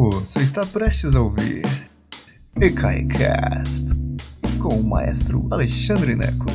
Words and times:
Você 0.00 0.44
está 0.44 0.64
prestes 0.64 1.16
a 1.16 1.20
ouvir 1.20 1.64
EKAICAST 2.54 3.96
com 4.62 4.76
o 4.76 4.84
maestro 4.84 5.48
Alexandre 5.50 6.14
Neco. 6.14 6.46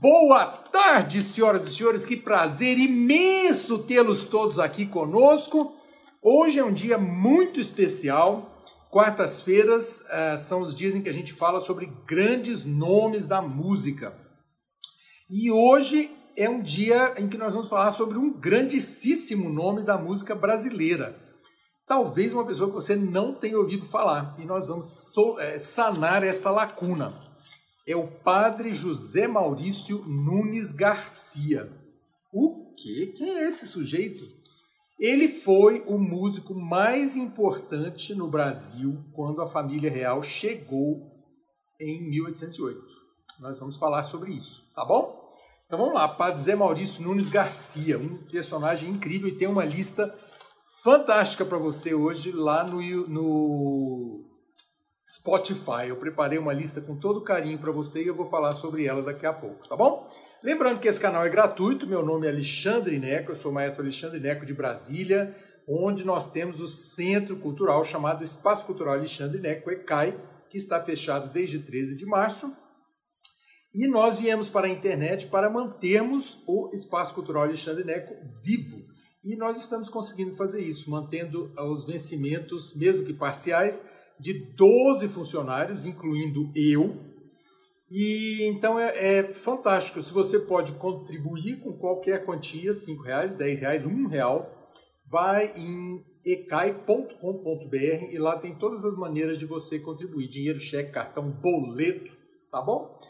Boa 0.00 0.46
tarde, 0.46 1.20
senhoras 1.20 1.66
e 1.66 1.74
senhores. 1.74 2.06
Que 2.06 2.16
prazer 2.16 2.78
imenso 2.78 3.80
tê-los 3.80 4.22
todos 4.22 4.60
aqui 4.60 4.86
conosco. 4.86 5.74
Hoje 6.22 6.60
é 6.60 6.64
um 6.64 6.72
dia 6.72 6.96
muito 6.96 7.58
especial. 7.58 8.62
Quartas-feiras 8.92 10.02
uh, 10.02 10.38
são 10.38 10.62
os 10.62 10.76
dias 10.76 10.94
em 10.94 11.02
que 11.02 11.08
a 11.08 11.12
gente 11.12 11.32
fala 11.32 11.58
sobre 11.58 11.92
grandes 12.06 12.64
nomes 12.64 13.26
da 13.26 13.42
música. 13.42 14.14
E 15.28 15.50
hoje 15.50 16.08
é 16.36 16.48
um 16.48 16.60
dia 16.60 17.14
em 17.18 17.28
que 17.28 17.38
nós 17.38 17.52
vamos 17.52 17.68
falar 17.68 17.90
sobre 17.90 18.18
um 18.18 18.32
grandíssimo 18.32 19.48
nome 19.48 19.82
da 19.82 19.96
música 19.96 20.34
brasileira. 20.34 21.18
Talvez 21.86 22.32
uma 22.32 22.46
pessoa 22.46 22.68
que 22.68 22.74
você 22.74 22.96
não 22.96 23.34
tenha 23.34 23.58
ouvido 23.58 23.84
falar. 23.84 24.34
E 24.38 24.44
nós 24.44 24.68
vamos 24.68 25.12
so, 25.12 25.38
é, 25.38 25.58
sanar 25.58 26.22
esta 26.22 26.50
lacuna. 26.50 27.18
É 27.86 27.94
o 27.94 28.08
padre 28.08 28.72
José 28.72 29.26
Maurício 29.26 30.04
Nunes 30.06 30.72
Garcia. 30.72 31.70
O 32.32 32.74
que? 32.74 33.08
Quem 33.08 33.36
é 33.36 33.46
esse 33.46 33.66
sujeito? 33.66 34.24
Ele 34.98 35.28
foi 35.28 35.84
o 35.86 35.98
músico 35.98 36.54
mais 36.54 37.16
importante 37.16 38.14
no 38.14 38.28
Brasil 38.28 39.04
quando 39.12 39.42
a 39.42 39.46
família 39.46 39.90
real 39.90 40.22
chegou 40.22 41.12
em 41.78 42.08
1808. 42.08 42.82
Nós 43.40 43.58
vamos 43.58 43.76
falar 43.76 44.04
sobre 44.04 44.32
isso, 44.32 44.64
tá 44.74 44.84
bom? 44.84 45.23
Então 45.74 45.86
vamos 45.86 46.00
lá, 46.00 46.06
Padre 46.06 46.40
Zé 46.40 46.54
Maurício 46.54 47.02
Nunes 47.02 47.28
Garcia, 47.28 47.98
um 47.98 48.18
personagem 48.30 48.88
incrível 48.88 49.28
e 49.28 49.36
tem 49.36 49.48
uma 49.48 49.64
lista 49.64 50.08
fantástica 50.84 51.44
para 51.44 51.58
você 51.58 51.92
hoje 51.92 52.30
lá 52.30 52.62
no, 52.62 52.80
no 53.08 54.24
Spotify. 55.04 55.88
Eu 55.88 55.96
preparei 55.96 56.38
uma 56.38 56.52
lista 56.52 56.80
com 56.80 56.94
todo 56.94 57.24
carinho 57.24 57.58
para 57.58 57.72
você 57.72 58.04
e 58.04 58.06
eu 58.06 58.14
vou 58.14 58.24
falar 58.24 58.52
sobre 58.52 58.86
ela 58.86 59.02
daqui 59.02 59.26
a 59.26 59.32
pouco, 59.32 59.68
tá 59.68 59.74
bom? 59.76 60.06
Lembrando 60.44 60.78
que 60.78 60.86
esse 60.86 61.00
canal 61.00 61.26
é 61.26 61.28
gratuito, 61.28 61.88
meu 61.88 62.06
nome 62.06 62.28
é 62.28 62.30
Alexandre 62.30 62.96
Neco, 63.00 63.32
eu 63.32 63.36
sou 63.36 63.50
o 63.50 63.54
maestro 63.54 63.82
Alexandre 63.82 64.20
Neco 64.20 64.46
de 64.46 64.54
Brasília, 64.54 65.36
onde 65.68 66.06
nós 66.06 66.30
temos 66.30 66.60
o 66.60 66.68
Centro 66.68 67.34
Cultural 67.38 67.82
chamado 67.82 68.22
Espaço 68.22 68.64
Cultural 68.64 68.94
Alexandre 68.94 69.40
Neco, 69.40 69.72
ECAI, 69.72 70.16
que 70.48 70.56
está 70.56 70.78
fechado 70.78 71.32
desde 71.32 71.58
13 71.58 71.96
de 71.96 72.06
março 72.06 72.63
e 73.74 73.88
nós 73.88 74.20
viemos 74.20 74.48
para 74.48 74.68
a 74.68 74.70
internet 74.70 75.26
para 75.26 75.50
mantermos 75.50 76.40
o 76.46 76.70
Espaço 76.72 77.12
Cultural 77.12 77.42
Alexandre 77.42 77.82
Neco 77.82 78.14
vivo. 78.40 78.84
E 79.24 79.34
nós 79.36 79.58
estamos 79.58 79.88
conseguindo 79.88 80.32
fazer 80.36 80.60
isso, 80.60 80.90
mantendo 80.90 81.50
os 81.58 81.84
vencimentos, 81.84 82.72
mesmo 82.74 83.04
que 83.04 83.12
parciais, 83.12 83.84
de 84.20 84.32
12 84.54 85.08
funcionários, 85.08 85.86
incluindo 85.86 86.52
eu. 86.54 86.96
E 87.90 88.44
então 88.44 88.78
é, 88.78 89.18
é 89.18 89.34
fantástico. 89.34 90.00
Se 90.00 90.12
você 90.12 90.38
pode 90.38 90.74
contribuir 90.74 91.58
com 91.60 91.72
qualquer 91.72 92.24
quantia, 92.24 92.70
R$ 92.70 93.02
reais, 93.02 93.34
R$ 93.34 93.54
reais, 93.54 93.84
R$ 93.84 94.06
real, 94.08 94.70
vai 95.04 95.52
em 95.56 96.04
ecai.com.br 96.24 97.76
e 98.10 98.18
lá 98.18 98.38
tem 98.38 98.54
todas 98.54 98.84
as 98.84 98.96
maneiras 98.96 99.36
de 99.36 99.46
você 99.46 99.80
contribuir: 99.80 100.28
dinheiro, 100.28 100.58
cheque, 100.58 100.92
cartão, 100.92 101.28
boleto, 101.30 102.12
tá 102.52 102.60
bom? 102.60 103.00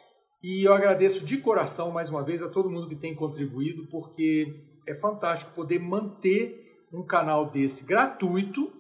E 0.45 0.63
eu 0.63 0.75
agradeço 0.75 1.25
de 1.25 1.39
coração 1.39 1.91
mais 1.91 2.11
uma 2.11 2.23
vez 2.23 2.43
a 2.43 2.51
todo 2.51 2.69
mundo 2.69 2.87
que 2.87 2.95
tem 2.95 3.15
contribuído, 3.15 3.87
porque 3.87 4.63
é 4.87 4.95
fantástico 4.95 5.55
poder 5.55 5.79
manter 5.79 6.85
um 6.93 7.03
canal 7.03 7.51
desse 7.51 7.87
gratuito 7.87 8.71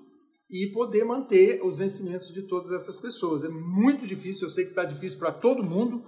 e 0.50 0.70
poder 0.74 1.06
manter 1.06 1.64
os 1.64 1.78
vencimentos 1.78 2.28
de 2.28 2.42
todas 2.42 2.70
essas 2.70 2.98
pessoas. 2.98 3.44
É 3.44 3.48
muito 3.48 4.06
difícil, 4.06 4.46
eu 4.46 4.50
sei 4.50 4.64
que 4.64 4.72
está 4.72 4.84
difícil 4.84 5.18
para 5.18 5.32
todo 5.32 5.64
mundo, 5.64 6.04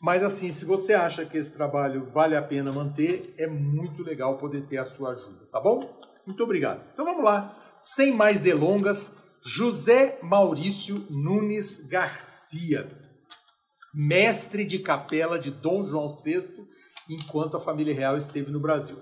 mas 0.00 0.22
assim, 0.22 0.52
se 0.52 0.64
você 0.64 0.94
acha 0.94 1.26
que 1.26 1.36
esse 1.36 1.52
trabalho 1.52 2.06
vale 2.12 2.36
a 2.36 2.42
pena 2.42 2.72
manter, 2.72 3.34
é 3.36 3.48
muito 3.48 4.04
legal 4.04 4.38
poder 4.38 4.68
ter 4.68 4.78
a 4.78 4.84
sua 4.84 5.10
ajuda, 5.10 5.44
tá 5.50 5.60
bom? 5.60 6.00
Muito 6.24 6.44
obrigado. 6.44 6.86
Então 6.92 7.04
vamos 7.04 7.24
lá, 7.24 7.76
sem 7.80 8.14
mais 8.14 8.38
delongas, 8.38 9.16
José 9.42 10.20
Maurício 10.22 11.04
Nunes 11.10 11.84
Garcia 11.88 13.09
mestre 13.92 14.64
de 14.64 14.78
capela 14.78 15.38
de 15.38 15.50
Dom 15.50 15.84
João 15.84 16.08
VI, 16.08 16.66
enquanto 17.08 17.56
a 17.56 17.60
família 17.60 17.94
real 17.94 18.16
esteve 18.16 18.50
no 18.50 18.60
Brasil. 18.60 18.96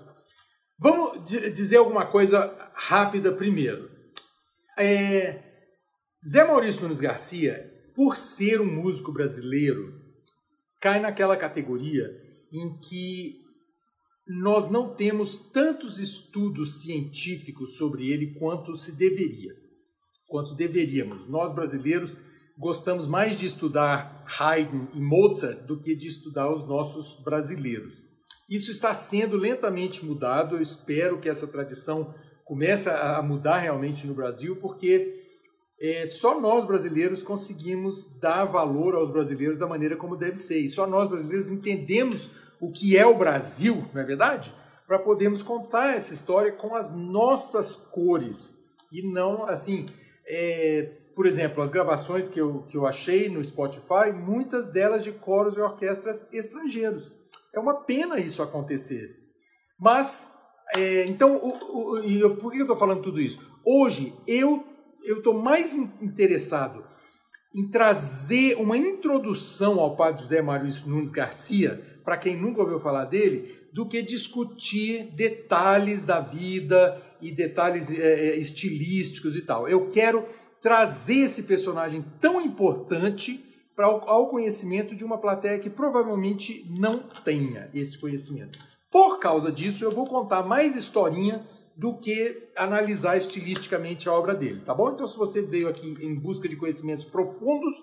Vamos 0.77 1.29
dizer 1.29 1.77
alguma 1.77 2.05
coisa 2.05 2.55
rápida 2.73 3.31
primeiro. 3.31 3.89
É, 4.77 5.43
Zé 6.25 6.45
Maurício 6.45 6.81
Nunes 6.81 6.99
Garcia, 6.99 7.69
por 7.93 8.15
ser 8.15 8.61
um 8.61 8.65
músico 8.65 9.11
brasileiro, 9.11 9.93
cai 10.79 10.99
naquela 10.99 11.35
categoria 11.35 12.09
em 12.51 12.79
que 12.79 13.41
nós 14.27 14.69
não 14.69 14.93
temos 14.95 15.39
tantos 15.39 15.99
estudos 15.99 16.81
científicos 16.81 17.77
sobre 17.77 18.09
ele 18.09 18.35
quanto 18.35 18.75
se 18.75 18.95
deveria, 18.95 19.53
quanto 20.27 20.55
deveríamos. 20.55 21.27
Nós 21.27 21.53
brasileiros 21.53 22.15
gostamos 22.57 23.07
mais 23.07 23.35
de 23.35 23.45
estudar 23.45 24.18
Haydn 24.37 24.87
e 24.93 24.99
Mozart 24.99 25.65
do 25.65 25.79
que 25.79 25.95
de 25.95 26.07
estudar 26.07 26.53
os 26.53 26.67
nossos 26.67 27.21
brasileiros. 27.23 28.05
Isso 28.49 28.71
está 28.71 28.93
sendo 28.93 29.37
lentamente 29.37 30.05
mudado, 30.05 30.55
eu 30.55 30.61
espero 30.61 31.19
que 31.19 31.29
essa 31.29 31.47
tradição 31.47 32.13
comece 32.45 32.89
a 32.89 33.21
mudar 33.21 33.59
realmente 33.59 34.07
no 34.07 34.13
Brasil, 34.13 34.55
porque 34.55 35.19
é, 35.79 36.05
só 36.05 36.39
nós 36.41 36.65
brasileiros 36.65 37.23
conseguimos 37.23 38.19
dar 38.19 38.45
valor 38.45 38.95
aos 38.95 39.11
brasileiros 39.11 39.57
da 39.57 39.67
maneira 39.67 39.95
como 39.95 40.17
deve 40.17 40.35
ser. 40.35 40.59
E 40.59 40.67
só 40.67 40.87
nós 40.87 41.07
brasileiros 41.07 41.51
entendemos 41.51 42.29
o 42.59 42.71
que 42.71 42.97
é 42.97 43.05
o 43.05 43.17
Brasil, 43.17 43.85
não 43.93 44.01
é 44.01 44.03
verdade? 44.03 44.53
Para 44.87 44.99
podermos 44.99 45.43
contar 45.43 45.95
essa 45.95 46.13
história 46.13 46.51
com 46.51 46.75
as 46.75 46.93
nossas 46.93 47.75
cores 47.75 48.57
e 48.91 49.01
não 49.01 49.45
assim. 49.45 49.85
É, 50.27 50.98
por 51.19 51.27
exemplo, 51.27 51.61
as 51.61 51.69
gravações 51.69 52.29
que 52.29 52.39
eu, 52.39 52.63
que 52.69 52.77
eu 52.77 52.87
achei 52.87 53.27
no 53.27 53.43
Spotify, 53.43 54.09
muitas 54.15 54.69
delas 54.69 55.03
de 55.03 55.11
coros 55.11 55.57
e 55.57 55.59
orquestras 55.59 56.25
estrangeiros. 56.31 57.13
É 57.53 57.59
uma 57.59 57.83
pena 57.83 58.17
isso 58.21 58.41
acontecer. 58.41 59.17
Mas, 59.77 60.33
é, 60.77 61.03
então, 61.07 61.35
o, 61.35 61.97
o, 61.97 61.97
eu, 61.97 62.37
por 62.37 62.53
que 62.53 62.59
eu 62.59 62.61
estou 62.61 62.77
falando 62.77 63.01
tudo 63.01 63.19
isso? 63.19 63.37
Hoje, 63.65 64.13
eu 64.25 64.63
estou 65.03 65.33
mais 65.33 65.75
interessado 65.75 66.85
em 67.53 67.69
trazer 67.69 68.55
uma 68.55 68.77
introdução 68.77 69.77
ao 69.81 69.97
padre 69.97 70.21
José 70.21 70.41
Mário 70.41 70.69
Nunes 70.85 71.11
Garcia, 71.11 71.99
para 72.05 72.15
quem 72.15 72.41
nunca 72.41 72.61
ouviu 72.61 72.79
falar 72.79 73.03
dele, 73.03 73.67
do 73.73 73.85
que 73.85 74.01
discutir 74.01 75.11
detalhes 75.17 76.05
da 76.05 76.21
vida 76.21 77.03
e 77.21 77.35
detalhes 77.35 77.91
é, 77.91 78.37
estilísticos 78.37 79.35
e 79.35 79.41
tal. 79.41 79.67
Eu 79.67 79.89
quero 79.89 80.25
trazer 80.61 81.21
esse 81.21 81.43
personagem 81.43 82.03
tão 82.19 82.41
importante 82.41 83.45
para 83.75 83.85
ao 83.85 84.27
conhecimento 84.27 84.95
de 84.95 85.05
uma 85.05 85.17
plateia 85.17 85.57
que 85.57 85.69
provavelmente 85.69 86.65
não 86.69 86.99
tenha 87.23 87.69
esse 87.73 87.97
conhecimento. 87.97 88.59
Por 88.91 89.19
causa 89.19 89.51
disso, 89.51 89.85
eu 89.85 89.91
vou 89.91 90.05
contar 90.05 90.43
mais 90.43 90.75
historinha 90.75 91.47
do 91.77 91.97
que 91.97 92.49
analisar 92.57 93.15
estilisticamente 93.15 94.09
a 94.09 94.13
obra 94.13 94.35
dele, 94.35 94.61
tá 94.65 94.73
bom? 94.73 94.91
Então, 94.91 95.07
se 95.07 95.17
você 95.17 95.41
veio 95.41 95.69
aqui 95.69 95.95
em 96.01 96.13
busca 96.13 96.49
de 96.49 96.57
conhecimentos 96.57 97.05
profundos, 97.05 97.73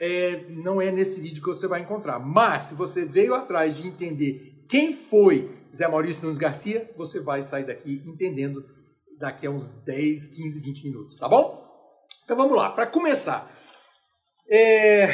é, 0.00 0.48
não 0.50 0.80
é 0.80 0.92
nesse 0.92 1.20
vídeo 1.20 1.42
que 1.42 1.48
você 1.48 1.66
vai 1.66 1.80
encontrar. 1.80 2.20
Mas, 2.20 2.62
se 2.62 2.74
você 2.76 3.04
veio 3.04 3.34
atrás 3.34 3.76
de 3.76 3.88
entender 3.88 4.64
quem 4.68 4.92
foi 4.92 5.50
Zé 5.74 5.88
Maurício 5.88 6.22
Nunes 6.22 6.38
Garcia, 6.38 6.88
você 6.96 7.20
vai 7.20 7.42
sair 7.42 7.66
daqui 7.66 8.00
entendendo 8.06 8.64
daqui 9.18 9.48
a 9.48 9.50
uns 9.50 9.70
10, 9.70 10.28
15, 10.28 10.60
20 10.60 10.84
minutos, 10.84 11.18
tá 11.18 11.28
bom? 11.28 11.63
Então 12.24 12.36
vamos 12.36 12.56
lá, 12.56 12.70
para 12.70 12.86
começar. 12.86 13.50
É... 14.48 15.08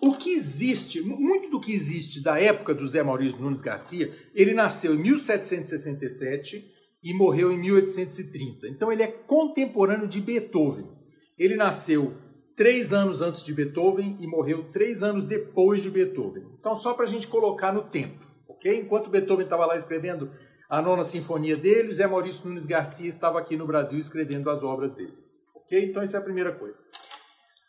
O 0.00 0.14
que 0.14 0.30
existe, 0.30 1.00
muito 1.00 1.50
do 1.50 1.60
que 1.60 1.72
existe 1.72 2.22
da 2.22 2.40
época 2.40 2.72
do 2.72 2.86
Zé 2.86 3.02
Maurício 3.02 3.40
Nunes 3.40 3.60
Garcia, 3.60 4.12
ele 4.32 4.54
nasceu 4.54 4.94
em 4.94 4.98
1767 4.98 6.64
e 7.02 7.14
morreu 7.14 7.50
em 7.50 7.58
1830. 7.58 8.68
Então 8.68 8.92
ele 8.92 9.02
é 9.02 9.08
contemporâneo 9.08 10.06
de 10.06 10.20
Beethoven. 10.20 10.88
Ele 11.36 11.56
nasceu 11.56 12.16
três 12.54 12.92
anos 12.92 13.22
antes 13.22 13.42
de 13.42 13.52
Beethoven 13.52 14.18
e 14.20 14.26
morreu 14.26 14.70
três 14.70 15.02
anos 15.02 15.24
depois 15.24 15.82
de 15.82 15.90
Beethoven. 15.90 16.44
Então 16.58 16.76
só 16.76 16.94
para 16.94 17.04
a 17.04 17.08
gente 17.08 17.26
colocar 17.26 17.72
no 17.72 17.82
tempo, 17.82 18.24
ok? 18.48 18.80
Enquanto 18.80 19.10
Beethoven 19.10 19.44
estava 19.44 19.66
lá 19.66 19.76
escrevendo 19.76 20.30
a 20.68 20.82
nona 20.82 21.02
sinfonia 21.02 21.56
dele, 21.56 21.94
Zé 21.94 22.06
Maurício 22.06 22.46
Nunes 22.46 22.66
Garcia 22.66 23.08
estava 23.08 23.38
aqui 23.38 23.56
no 23.56 23.66
Brasil 23.66 23.98
escrevendo 23.98 24.50
as 24.50 24.62
obras 24.62 24.92
dele. 24.92 25.16
Ok? 25.54 25.82
Então, 25.84 26.02
essa 26.02 26.18
é 26.18 26.20
a 26.20 26.24
primeira 26.24 26.52
coisa. 26.52 26.76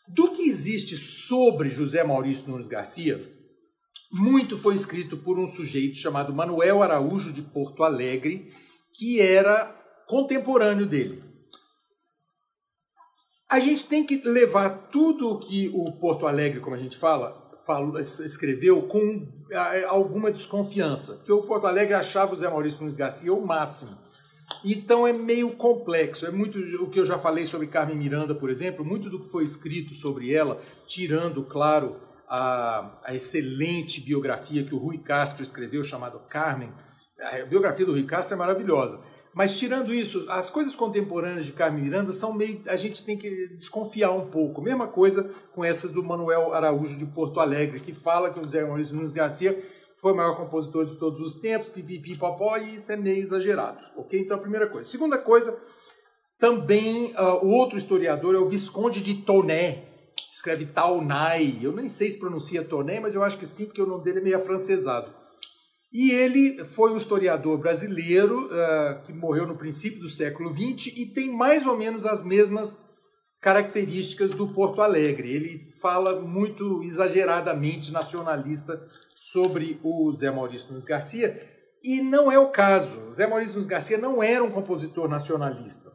Do 0.06 0.32
que 0.32 0.42
existe 0.42 0.96
sobre 0.96 1.68
José 1.68 2.04
Maurício 2.04 2.50
Nunes 2.50 2.68
Garcia, 2.68 3.20
muito 4.12 4.58
foi 4.58 4.74
escrito 4.74 5.16
por 5.16 5.38
um 5.38 5.46
sujeito 5.46 5.96
chamado 5.96 6.34
Manuel 6.34 6.82
Araújo 6.82 7.32
de 7.32 7.42
Porto 7.42 7.84
Alegre, 7.84 8.52
que 8.92 9.20
era 9.20 9.66
contemporâneo 10.06 10.84
dele. 10.84 11.22
A 13.48 13.60
gente 13.60 13.86
tem 13.86 14.04
que 14.04 14.16
levar 14.16 14.88
tudo 14.90 15.38
que 15.38 15.70
o 15.72 15.92
Porto 15.92 16.26
Alegre, 16.26 16.60
como 16.60 16.74
a 16.74 16.78
gente 16.78 16.96
fala, 16.96 17.49
falou, 17.66 17.98
escreveu 17.98 18.82
com 18.82 19.26
alguma 19.88 20.30
desconfiança, 20.30 21.14
porque 21.14 21.32
o 21.32 21.42
Porto 21.42 21.66
Alegre 21.66 21.94
achava 21.94 22.32
o 22.32 22.36
Zé 22.36 22.48
Maurício 22.48 22.80
Nunes 22.80 22.96
Garcia 22.96 23.32
o 23.32 23.46
máximo. 23.46 23.96
Então 24.64 25.06
é 25.06 25.12
meio 25.12 25.50
complexo. 25.50 26.26
É 26.26 26.30
muito 26.30 26.58
o 26.82 26.90
que 26.90 26.98
eu 26.98 27.04
já 27.04 27.18
falei 27.18 27.46
sobre 27.46 27.66
Carmen 27.66 27.96
Miranda, 27.96 28.34
por 28.34 28.50
exemplo, 28.50 28.84
muito 28.84 29.08
do 29.08 29.20
que 29.20 29.28
foi 29.28 29.44
escrito 29.44 29.94
sobre 29.94 30.34
ela, 30.34 30.60
tirando, 30.86 31.42
claro, 31.44 31.96
a, 32.28 32.98
a 33.04 33.14
excelente 33.14 34.00
biografia 34.00 34.64
que 34.64 34.74
o 34.74 34.78
Rui 34.78 34.98
Castro 34.98 35.42
escreveu, 35.42 35.82
chamada 35.82 36.18
Carmen. 36.18 36.72
A 37.20 37.44
biografia 37.44 37.84
do 37.84 37.92
Rui 37.92 38.04
Castro 38.04 38.34
é 38.34 38.38
maravilhosa. 38.38 39.00
Mas 39.32 39.56
tirando 39.56 39.94
isso, 39.94 40.26
as 40.28 40.50
coisas 40.50 40.74
contemporâneas 40.74 41.46
de 41.46 41.52
Carmen 41.52 41.84
Miranda 41.84 42.12
são 42.12 42.32
meio. 42.32 42.62
A 42.66 42.76
gente 42.76 43.04
tem 43.04 43.16
que 43.16 43.48
desconfiar 43.48 44.10
um 44.10 44.26
pouco. 44.26 44.60
Mesma 44.60 44.88
coisa 44.88 45.30
com 45.54 45.64
essas 45.64 45.92
do 45.92 46.02
Manuel 46.02 46.52
Araújo 46.52 46.98
de 46.98 47.06
Porto 47.06 47.38
Alegre, 47.38 47.78
que 47.78 47.94
fala 47.94 48.30
que 48.32 48.40
o 48.40 48.48
Zé 48.48 48.64
Maurício 48.64 48.96
Nunes 48.96 49.12
Garcia 49.12 49.56
foi 49.98 50.12
o 50.12 50.16
maior 50.16 50.34
compositor 50.36 50.84
de 50.86 50.96
todos 50.96 51.20
os 51.20 51.34
tempos, 51.34 51.68
pipipi, 51.68 52.16
popó, 52.16 52.56
e 52.56 52.76
isso 52.76 52.90
é 52.90 52.96
meio 52.96 53.18
exagerado. 53.18 53.78
Ok? 53.96 54.18
Então, 54.18 54.36
a 54.36 54.40
primeira 54.40 54.66
coisa. 54.66 54.88
Segunda 54.88 55.18
coisa, 55.18 55.56
também 56.38 57.12
uh, 57.12 57.44
o 57.44 57.50
outro 57.50 57.76
historiador 57.76 58.34
é 58.34 58.38
o 58.38 58.48
Visconde 58.48 59.02
de 59.02 59.14
Toné, 59.22 59.84
escreve 60.30 60.64
Taunay. 60.64 61.58
Eu 61.62 61.72
nem 61.72 61.88
sei 61.88 62.10
se 62.10 62.18
pronuncia 62.18 62.64
Toné, 62.64 62.98
mas 62.98 63.14
eu 63.14 63.22
acho 63.22 63.38
que 63.38 63.46
sim, 63.46 63.66
porque 63.66 63.82
o 63.82 63.86
nome 63.86 64.02
dele 64.02 64.20
é 64.20 64.22
meio 64.22 64.36
afrancesado. 64.36 65.19
E 65.92 66.12
ele 66.12 66.64
foi 66.64 66.92
um 66.92 66.96
historiador 66.96 67.58
brasileiro 67.58 68.46
uh, 68.46 69.02
que 69.02 69.12
morreu 69.12 69.46
no 69.46 69.56
princípio 69.56 70.00
do 70.00 70.08
século 70.08 70.52
XX 70.52 70.96
e 70.96 71.06
tem 71.06 71.32
mais 71.32 71.66
ou 71.66 71.76
menos 71.76 72.06
as 72.06 72.22
mesmas 72.22 72.80
características 73.40 74.32
do 74.32 74.52
Porto 74.52 74.82
Alegre. 74.82 75.32
Ele 75.32 75.70
fala 75.80 76.20
muito 76.20 76.84
exageradamente 76.84 77.90
nacionalista 77.90 78.80
sobre 79.14 79.80
o 79.82 80.14
Zé 80.14 80.30
Maurício 80.30 80.68
Nunes 80.68 80.84
Garcia 80.84 81.40
e 81.82 82.00
não 82.00 82.30
é 82.30 82.38
o 82.38 82.50
caso. 82.50 83.08
O 83.08 83.12
Zé 83.12 83.26
Maurício 83.26 83.54
Nunes 83.54 83.68
Garcia 83.68 83.98
não 83.98 84.22
era 84.22 84.44
um 84.44 84.50
compositor 84.50 85.08
nacionalista. 85.08 85.90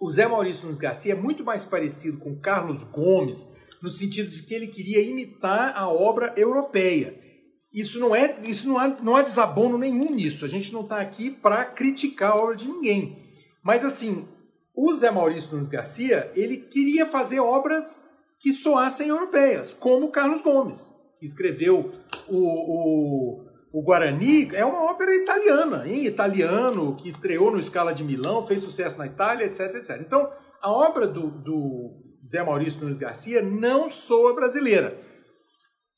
O 0.00 0.10
Zé 0.10 0.26
Maurício 0.26 0.62
Nunes 0.62 0.78
Garcia 0.78 1.12
é 1.12 1.16
muito 1.16 1.44
mais 1.44 1.64
parecido 1.64 2.18
com 2.18 2.40
Carlos 2.40 2.82
Gomes 2.84 3.46
no 3.82 3.90
sentido 3.90 4.30
de 4.30 4.42
que 4.42 4.54
ele 4.54 4.68
queria 4.68 5.02
imitar 5.02 5.76
a 5.76 5.88
obra 5.88 6.32
europeia. 6.36 7.31
Isso 7.72 7.98
não 7.98 8.14
é, 8.14 8.38
isso 8.44 8.68
não 8.68 8.78
há, 8.78 8.88
não 8.88 9.16
há 9.16 9.22
desabono 9.22 9.78
nenhum 9.78 10.14
nisso. 10.14 10.44
A 10.44 10.48
gente 10.48 10.72
não 10.72 10.82
está 10.82 11.00
aqui 11.00 11.30
para 11.30 11.64
criticar 11.64 12.32
a 12.32 12.36
obra 12.36 12.54
de 12.54 12.68
ninguém. 12.68 13.18
Mas 13.62 13.84
assim, 13.84 14.28
o 14.74 14.92
Zé 14.92 15.10
Maurício 15.10 15.52
Nunes 15.52 15.68
Garcia, 15.68 16.30
ele 16.34 16.58
queria 16.58 17.06
fazer 17.06 17.40
obras 17.40 18.06
que 18.38 18.52
soassem 18.52 19.08
europeias, 19.08 19.72
como 19.72 20.10
Carlos 20.10 20.42
Gomes, 20.42 20.94
que 21.16 21.24
escreveu 21.24 21.92
o, 22.28 22.38
o, 22.38 23.44
o 23.72 23.82
Guarani, 23.82 24.50
é 24.52 24.64
uma 24.64 24.90
ópera 24.90 25.14
italiana, 25.14 25.86
em 25.86 26.06
italiano, 26.06 26.96
que 26.96 27.08
estreou 27.08 27.52
no 27.52 27.62
Scala 27.62 27.94
de 27.94 28.02
Milão, 28.02 28.42
fez 28.42 28.60
sucesso 28.60 28.98
na 28.98 29.06
Itália, 29.06 29.46
etc, 29.46 29.76
etc. 29.76 30.00
Então, 30.00 30.28
a 30.60 30.70
obra 30.70 31.06
do, 31.06 31.30
do 31.30 32.18
Zé 32.26 32.42
Maurício 32.42 32.80
Nunes 32.80 32.98
Garcia 32.98 33.40
não 33.40 33.88
soa 33.88 34.34
brasileira 34.34 34.98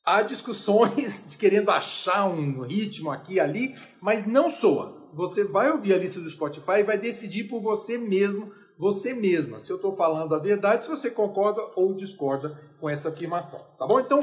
há 0.05 0.23
discussões 0.23 1.27
de 1.31 1.39
querendo 1.39 1.71
achar 1.71 2.27
um 2.27 2.61
ritmo 2.61 3.11
aqui 3.11 3.35
e 3.35 3.41
ali, 3.41 3.75
mas 4.01 4.27
não 4.27 4.51
soa. 4.51 5.03
Você 5.15 5.45
vai 5.45 5.71
ouvir 5.71 5.95
a 5.95 5.99
lista 5.99 6.21
do 6.21 6.29
Spotify 6.29 6.81
e 6.81 6.83
vai 6.83 6.99
decidir 6.99 7.45
por 7.45 7.61
você 7.61 7.97
mesmo, 7.97 8.53
você 8.77 9.15
mesma, 9.15 9.59
se 9.59 9.71
eu 9.71 9.77
estou 9.77 9.93
falando 9.93 10.35
a 10.35 10.39
verdade, 10.39 10.85
se 10.85 10.91
você 10.91 11.09
concorda 11.09 11.63
ou 11.77 11.95
discorda 11.95 12.61
com 12.81 12.91
essa 12.91 13.09
afirmação. 13.11 13.61
Tá 13.79 13.87
bom? 13.87 14.01
Então, 14.01 14.21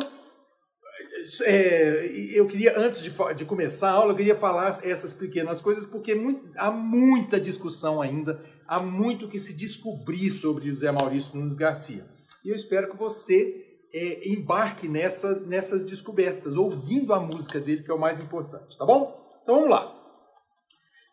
é, 1.45 2.07
eu 2.33 2.45
queria, 2.45 2.77
antes 2.77 3.01
de, 3.01 3.11
de, 3.35 3.45
começar 3.45 3.91
a 3.91 3.93
aula, 3.93 4.11
eu 4.11 4.17
queria 4.17 4.35
falar 4.35 4.81
essas 4.83 5.13
pequenas 5.13 5.61
coisas, 5.61 5.85
porque 5.85 6.13
muito, 6.13 6.51
há 6.57 6.69
muita 6.69 7.39
discussão 7.39 8.01
ainda, 8.01 8.41
há 8.67 8.79
muito 8.79 9.29
que 9.29 9.39
se 9.39 9.55
descobrir 9.55 10.29
sobre 10.29 10.69
o 10.69 10.75
Zé 10.75 10.91
Maurício 10.91 11.37
Nunes 11.37 11.55
Garcia. 11.55 12.05
E 12.43 12.49
eu 12.49 12.55
espero 12.55 12.89
que 12.89 12.97
você 12.97 13.70
é, 13.93 14.29
embarque 14.29 14.87
nessa, 14.87 15.39
nessas 15.41 15.83
descobertas, 15.83 16.55
ouvindo 16.55 17.13
a 17.13 17.19
música 17.19 17.59
dele, 17.59 17.83
que 17.83 17.91
é 17.91 17.93
o 17.93 17.99
mais 17.99 18.19
importante, 18.19 18.77
tá 18.77 18.85
bom? 18.85 19.19
Então 19.43 19.55
vamos 19.55 19.69
lá. 19.69 19.97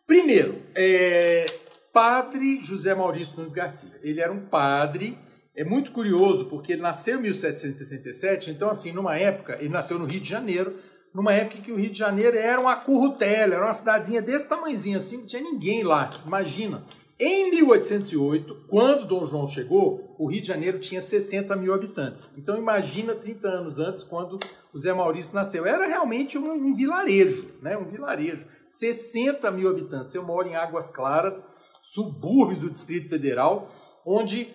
Primeiro, 0.07 0.61
é, 0.75 1.45
Padre 1.93 2.59
José 2.61 2.95
Maurício 2.95 3.35
Nunes 3.37 3.53
Garcia. 3.53 3.99
Ele 4.01 4.21
era 4.21 4.31
um 4.31 4.45
padre, 4.45 5.17
é 5.55 5.63
muito 5.63 5.91
curioso, 5.91 6.45
porque 6.45 6.73
ele 6.73 6.81
nasceu 6.81 7.19
em 7.19 7.23
1767, 7.23 8.51
então, 8.51 8.69
assim, 8.69 8.91
numa 8.91 9.17
época, 9.17 9.57
ele 9.59 9.69
nasceu 9.69 9.99
no 9.99 10.05
Rio 10.05 10.21
de 10.21 10.29
Janeiro, 10.29 10.77
numa 11.13 11.33
época 11.33 11.61
que 11.61 11.71
o 11.71 11.75
Rio 11.75 11.89
de 11.89 11.97
Janeiro 11.97 12.37
era 12.37 12.59
uma 12.59 12.75
currutela, 12.75 13.55
era 13.55 13.65
uma 13.65 13.73
cidadezinha 13.73 14.21
desse 14.21 14.47
tamanhozinho 14.47 14.97
assim, 14.97 15.17
não 15.17 15.25
tinha 15.25 15.41
ninguém 15.41 15.83
lá, 15.83 16.09
imagina. 16.25 16.85
Em 17.19 17.51
1808, 17.51 18.67
quando 18.69 19.05
Dom 19.05 19.25
João 19.25 19.45
chegou, 19.45 20.08
o 20.19 20.27
Rio 20.27 20.41
de 20.41 20.47
Janeiro 20.47 20.77
tinha 20.79 21.01
60 21.01 21.55
mil 21.55 21.73
habitantes. 21.73 22.37
Então 22.37 22.57
imagina 22.57 23.15
30 23.15 23.47
anos 23.47 23.79
antes, 23.79 24.03
quando 24.03 24.37
o 24.73 24.77
Zé 24.77 24.93
Maurício 24.93 25.33
nasceu. 25.33 25.65
Era 25.65 25.87
realmente 25.87 26.37
um, 26.37 26.51
um 26.51 26.75
vilarejo, 26.75 27.47
né? 27.61 27.77
um 27.77 27.85
vilarejo. 27.85 28.45
60 28.67 29.49
mil 29.51 29.69
habitantes. 29.69 30.13
Eu 30.13 30.23
moro 30.23 30.45
em 30.45 30.57
Águas 30.57 30.89
Claras, 30.89 31.41
subúrbio 31.81 32.59
do 32.59 32.69
Distrito 32.69 33.07
Federal, 33.07 33.71
onde, 34.05 34.53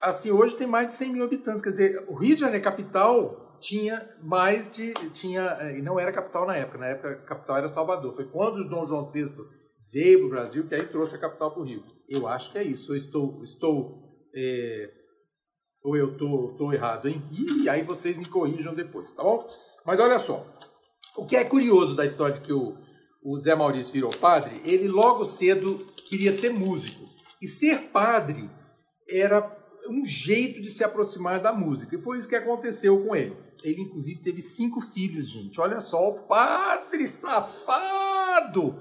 assim, 0.00 0.30
hoje 0.30 0.56
tem 0.56 0.66
mais 0.66 0.86
de 0.86 0.94
100 0.94 1.12
mil 1.12 1.24
habitantes. 1.24 1.60
Quer 1.60 1.70
dizer, 1.70 2.04
o 2.08 2.14
Rio 2.14 2.34
de 2.34 2.40
Janeiro, 2.40 2.64
capital, 2.64 3.58
tinha 3.60 4.08
mais 4.22 4.72
de... 4.72 4.94
tinha 5.10 5.58
eh, 5.60 5.78
e 5.78 5.82
não 5.82 6.00
era 6.00 6.10
capital 6.10 6.46
na 6.46 6.56
época. 6.56 6.78
Na 6.78 6.86
época, 6.86 7.16
capital 7.16 7.58
era 7.58 7.68
Salvador. 7.68 8.14
Foi 8.14 8.24
quando 8.24 8.60
o 8.60 8.68
Dom 8.68 8.82
João 8.86 9.04
VI 9.04 9.26
veio 9.92 10.20
para 10.20 10.26
o 10.26 10.30
Brasil 10.30 10.66
que 10.66 10.74
aí 10.74 10.86
trouxe 10.86 11.16
a 11.16 11.18
capital 11.18 11.50
para 11.50 11.60
o 11.60 11.66
Rio. 11.66 11.84
Eu 12.08 12.26
acho 12.26 12.50
que 12.50 12.56
é 12.56 12.62
isso. 12.62 12.92
Eu 12.92 12.96
estou, 12.96 13.42
estou 13.44 14.30
é, 14.34 15.01
ou 15.84 15.96
eu 15.96 16.12
estou, 16.12 16.52
estou 16.52 16.72
errado, 16.72 17.08
hein? 17.08 17.22
E 17.30 17.68
aí 17.68 17.82
vocês 17.82 18.16
me 18.16 18.24
corrijam 18.24 18.74
depois, 18.74 19.12
tá 19.12 19.22
bom? 19.22 19.46
Mas 19.84 19.98
olha 19.98 20.18
só, 20.18 20.46
o 21.16 21.26
que 21.26 21.36
é 21.36 21.44
curioso 21.44 21.96
da 21.96 22.04
história 22.04 22.34
de 22.34 22.40
que 22.40 22.52
o, 22.52 22.76
o 23.22 23.38
Zé 23.38 23.54
Maurício 23.54 23.92
virou 23.92 24.10
padre, 24.10 24.60
ele 24.64 24.88
logo 24.88 25.24
cedo 25.24 25.78
queria 26.08 26.32
ser 26.32 26.50
músico. 26.50 27.02
E 27.40 27.46
ser 27.46 27.90
padre 27.90 28.48
era 29.08 29.58
um 29.88 30.04
jeito 30.04 30.60
de 30.60 30.70
se 30.70 30.84
aproximar 30.84 31.40
da 31.40 31.52
música. 31.52 31.96
E 31.96 32.00
foi 32.00 32.18
isso 32.18 32.28
que 32.28 32.36
aconteceu 32.36 33.04
com 33.04 33.16
ele. 33.16 33.36
Ele, 33.64 33.82
inclusive, 33.82 34.20
teve 34.20 34.40
cinco 34.40 34.80
filhos, 34.80 35.28
gente. 35.28 35.60
Olha 35.60 35.80
só, 35.80 36.08
o 36.08 36.20
padre 36.20 37.06
safado! 37.06 38.80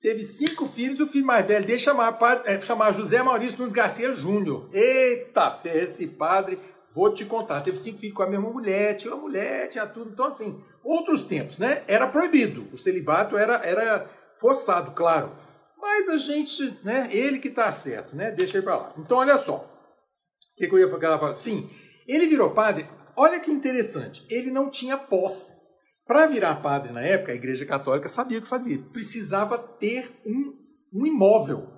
Teve 0.00 0.24
cinco 0.24 0.66
filhos, 0.66 0.98
o 0.98 1.06
filho 1.06 1.26
mais 1.26 1.46
velho 1.46 1.66
dele 1.66 1.78
chamar, 1.78 2.18
é, 2.46 2.92
José 2.92 3.22
Maurício 3.22 3.58
Nunes 3.58 3.72
Garcia 3.72 4.12
Júnior. 4.14 4.70
Eita, 4.72 5.50
fé, 5.50 5.82
esse 5.82 6.06
padre, 6.06 6.58
vou 6.90 7.12
te 7.12 7.26
contar. 7.26 7.60
Teve 7.60 7.76
cinco 7.76 7.98
filhos 7.98 8.16
com 8.16 8.22
a 8.22 8.26
mesma 8.26 8.48
mulher, 8.48 8.96
tinha 8.96 9.14
uma 9.14 9.22
mulher, 9.22 9.68
tinha 9.68 9.86
tudo. 9.86 10.10
Então, 10.10 10.24
assim, 10.24 10.58
outros 10.82 11.24
tempos, 11.24 11.58
né? 11.58 11.82
Era 11.86 12.06
proibido. 12.06 12.66
O 12.72 12.78
celibato 12.78 13.36
era, 13.36 13.56
era 13.56 14.10
forçado, 14.38 14.92
claro. 14.92 15.36
Mas 15.78 16.08
a 16.08 16.16
gente, 16.16 16.78
né? 16.82 17.08
Ele 17.10 17.38
que 17.38 17.50
tá 17.50 17.70
certo, 17.70 18.16
né? 18.16 18.30
Deixa 18.30 18.56
ele 18.56 18.64
para 18.64 18.76
lá. 18.76 18.94
Então, 18.96 19.18
olha 19.18 19.36
só. 19.36 19.56
O 19.56 20.56
que, 20.56 20.66
que 20.66 20.74
eu 20.74 20.78
ia 20.78 20.88
falar? 20.88 21.34
Sim, 21.34 21.68
ele 22.06 22.26
virou 22.26 22.50
padre. 22.50 22.88
Olha 23.14 23.38
que 23.38 23.50
interessante. 23.50 24.24
Ele 24.30 24.50
não 24.50 24.70
tinha 24.70 24.96
posses. 24.96 25.69
Para 26.10 26.26
virar 26.26 26.56
padre 26.56 26.92
na 26.92 27.02
época, 27.02 27.30
a 27.30 27.36
Igreja 27.36 27.64
Católica 27.64 28.08
sabia 28.08 28.40
o 28.40 28.42
que 28.42 28.48
fazia. 28.48 28.82
Precisava 28.92 29.56
ter 29.56 30.10
um, 30.26 30.56
um 30.92 31.06
imóvel. 31.06 31.68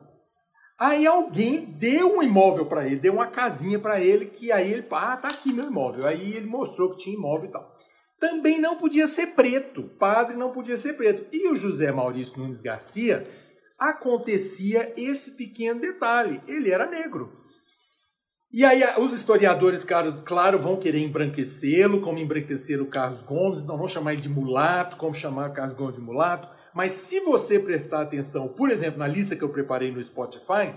Aí 0.79 1.07
alguém 1.07 1.67
deu 1.67 2.17
um 2.17 2.23
imóvel 2.23 2.65
para 2.65 2.87
ele, 2.87 2.97
deu 2.97 3.13
uma 3.13 3.27
casinha 3.27 3.79
para 3.79 4.01
ele, 4.01 4.25
que 4.25 4.51
aí 4.51 4.73
ele, 4.73 4.87
ah, 4.91 5.19
tá 5.19 5.29
aqui 5.29 5.53
meu 5.53 5.67
imóvel. 5.67 6.07
Aí 6.07 6.35
ele 6.35 6.47
mostrou 6.47 6.89
que 6.89 6.97
tinha 6.97 7.15
imóvel 7.15 7.51
e 7.51 7.53
tal. 7.53 7.77
Também 8.19 8.59
não 8.59 8.79
podia 8.79 9.07
ser 9.07 9.35
preto, 9.35 9.83
padre 9.99 10.35
não 10.35 10.51
podia 10.51 10.79
ser 10.79 10.95
preto. 10.95 11.27
E 11.31 11.49
o 11.49 11.55
José 11.55 11.93
Maurício 11.93 12.39
Nunes 12.39 12.63
Garcia 12.63 13.29
acontecia 13.79 14.95
esse 14.97 15.37
pequeno 15.37 15.79
detalhe: 15.79 16.41
ele 16.49 16.71
era 16.71 16.87
negro. 16.87 17.42
E 18.53 18.67
aí 18.67 18.83
os 18.99 19.15
historiadores, 19.15 19.83
claro, 19.83 20.13
claro 20.25 20.59
vão 20.59 20.77
querer 20.77 20.99
embranquecê-lo, 20.99 22.03
como 22.03 22.19
embranqueceram 22.19 22.85
o 22.85 22.89
Carlos 22.89 23.23
Gomes, 23.23 23.65
não 23.67 23.79
vão 23.79 23.89
chamar 23.89 24.13
ele 24.13 24.21
de 24.21 24.29
mulato, 24.29 24.99
como 24.99 25.15
chamar 25.15 25.51
o 25.51 25.55
Carlos 25.55 25.75
Gomes 25.75 25.97
de 25.97 26.03
mulato. 26.03 26.49
Mas 26.75 26.93
se 26.93 27.21
você 27.21 27.59
prestar 27.59 28.03
atenção, 28.03 28.49
por 28.49 28.71
exemplo, 28.71 28.99
na 28.99 29.07
lista 29.07 29.35
que 29.35 29.43
eu 29.43 29.49
preparei 29.49 29.91
no 29.91 30.03
Spotify, 30.03 30.75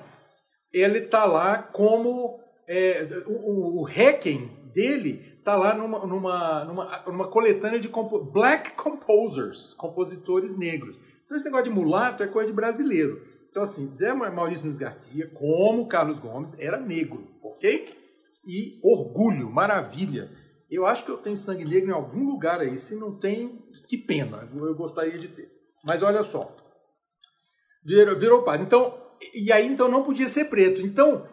ele 0.72 1.00
está 1.00 1.26
lá 1.26 1.58
como 1.58 2.40
é, 2.68 3.24
o, 3.28 3.82
o 3.82 3.88
Hacken 3.88 4.72
dele 4.74 5.36
está 5.38 5.56
lá 5.56 5.74
numa, 5.74 6.06
numa, 6.06 6.66
numa, 6.66 7.04
numa 7.06 7.28
coletânea 7.28 7.80
de 7.80 7.90
compo 7.90 8.20
Black 8.20 8.74
Composers, 8.74 9.74
compositores 9.74 10.58
negros. 10.58 10.98
Então 11.26 11.36
esse 11.36 11.46
negócio 11.46 11.66
de 11.66 11.72
mulato 11.72 12.24
é 12.24 12.28
coisa 12.28 12.48
de 12.48 12.56
brasileiro. 12.56 13.22
Então, 13.56 13.64
assim, 13.64 13.88
Zé 13.94 14.14
Maurício 14.14 14.66
Nunes 14.66 14.78
Garcia, 14.78 15.32
como 15.34 15.88
Carlos 15.88 16.20
Gomes, 16.20 16.60
era 16.60 16.78
negro, 16.78 17.26
ok? 17.42 17.88
E 18.46 18.82
orgulho, 18.84 19.50
maravilha. 19.50 20.30
Eu 20.70 20.86
acho 20.86 21.06
que 21.06 21.12
eu 21.12 21.16
tenho 21.16 21.38
sangue 21.38 21.64
negro 21.64 21.90
em 21.90 21.94
algum 21.94 22.26
lugar 22.26 22.60
aí. 22.60 22.76
Se 22.76 22.98
não 22.98 23.18
tem, 23.18 23.64
que 23.88 23.98
pena. 23.98 24.46
Eu 24.54 24.76
gostaria 24.76 25.18
de 25.18 25.30
ter. 25.30 25.50
Mas 25.86 26.04
olha 26.04 26.22
só. 26.22 26.54
Virou, 27.86 28.20
virou 28.20 28.44
padre. 28.44 28.66
Então, 28.66 28.94
e 29.34 29.50
aí 29.54 29.66
então 29.66 29.90
não 29.90 30.04
podia 30.04 30.28
ser 30.28 30.50
preto. 30.50 30.82
Então, 30.82 31.26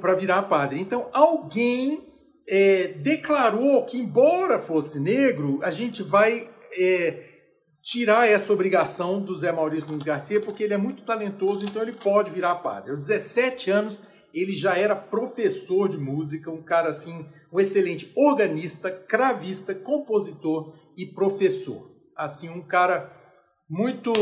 para 0.00 0.14
virar 0.14 0.42
padre. 0.48 0.80
Então, 0.80 1.08
alguém 1.12 2.12
é, 2.48 2.88
declarou 2.88 3.84
que, 3.84 3.98
embora 3.98 4.58
fosse 4.58 4.98
negro, 4.98 5.60
a 5.62 5.70
gente 5.70 6.02
vai 6.02 6.50
é, 6.76 7.37
tirar 7.88 8.28
essa 8.28 8.52
obrigação 8.52 9.18
do 9.18 9.34
Zé 9.34 9.50
Maurício 9.50 9.88
Nunes 9.88 10.02
Garcia, 10.02 10.40
porque 10.40 10.62
ele 10.62 10.74
é 10.74 10.76
muito 10.76 11.04
talentoso, 11.04 11.64
então 11.64 11.80
ele 11.80 11.92
pode 11.92 12.30
virar 12.30 12.56
padre. 12.56 12.90
Aos 12.90 13.06
17 13.06 13.70
anos, 13.70 14.02
ele 14.34 14.52
já 14.52 14.76
era 14.76 14.94
professor 14.94 15.88
de 15.88 15.96
música, 15.96 16.50
um 16.50 16.62
cara 16.62 16.90
assim, 16.90 17.24
um 17.50 17.58
excelente 17.58 18.12
organista, 18.14 18.90
cravista, 18.90 19.74
compositor 19.74 20.74
e 20.98 21.06
professor. 21.06 21.90
Assim, 22.14 22.50
um 22.50 22.60
cara 22.60 23.10
muito, 23.66 24.12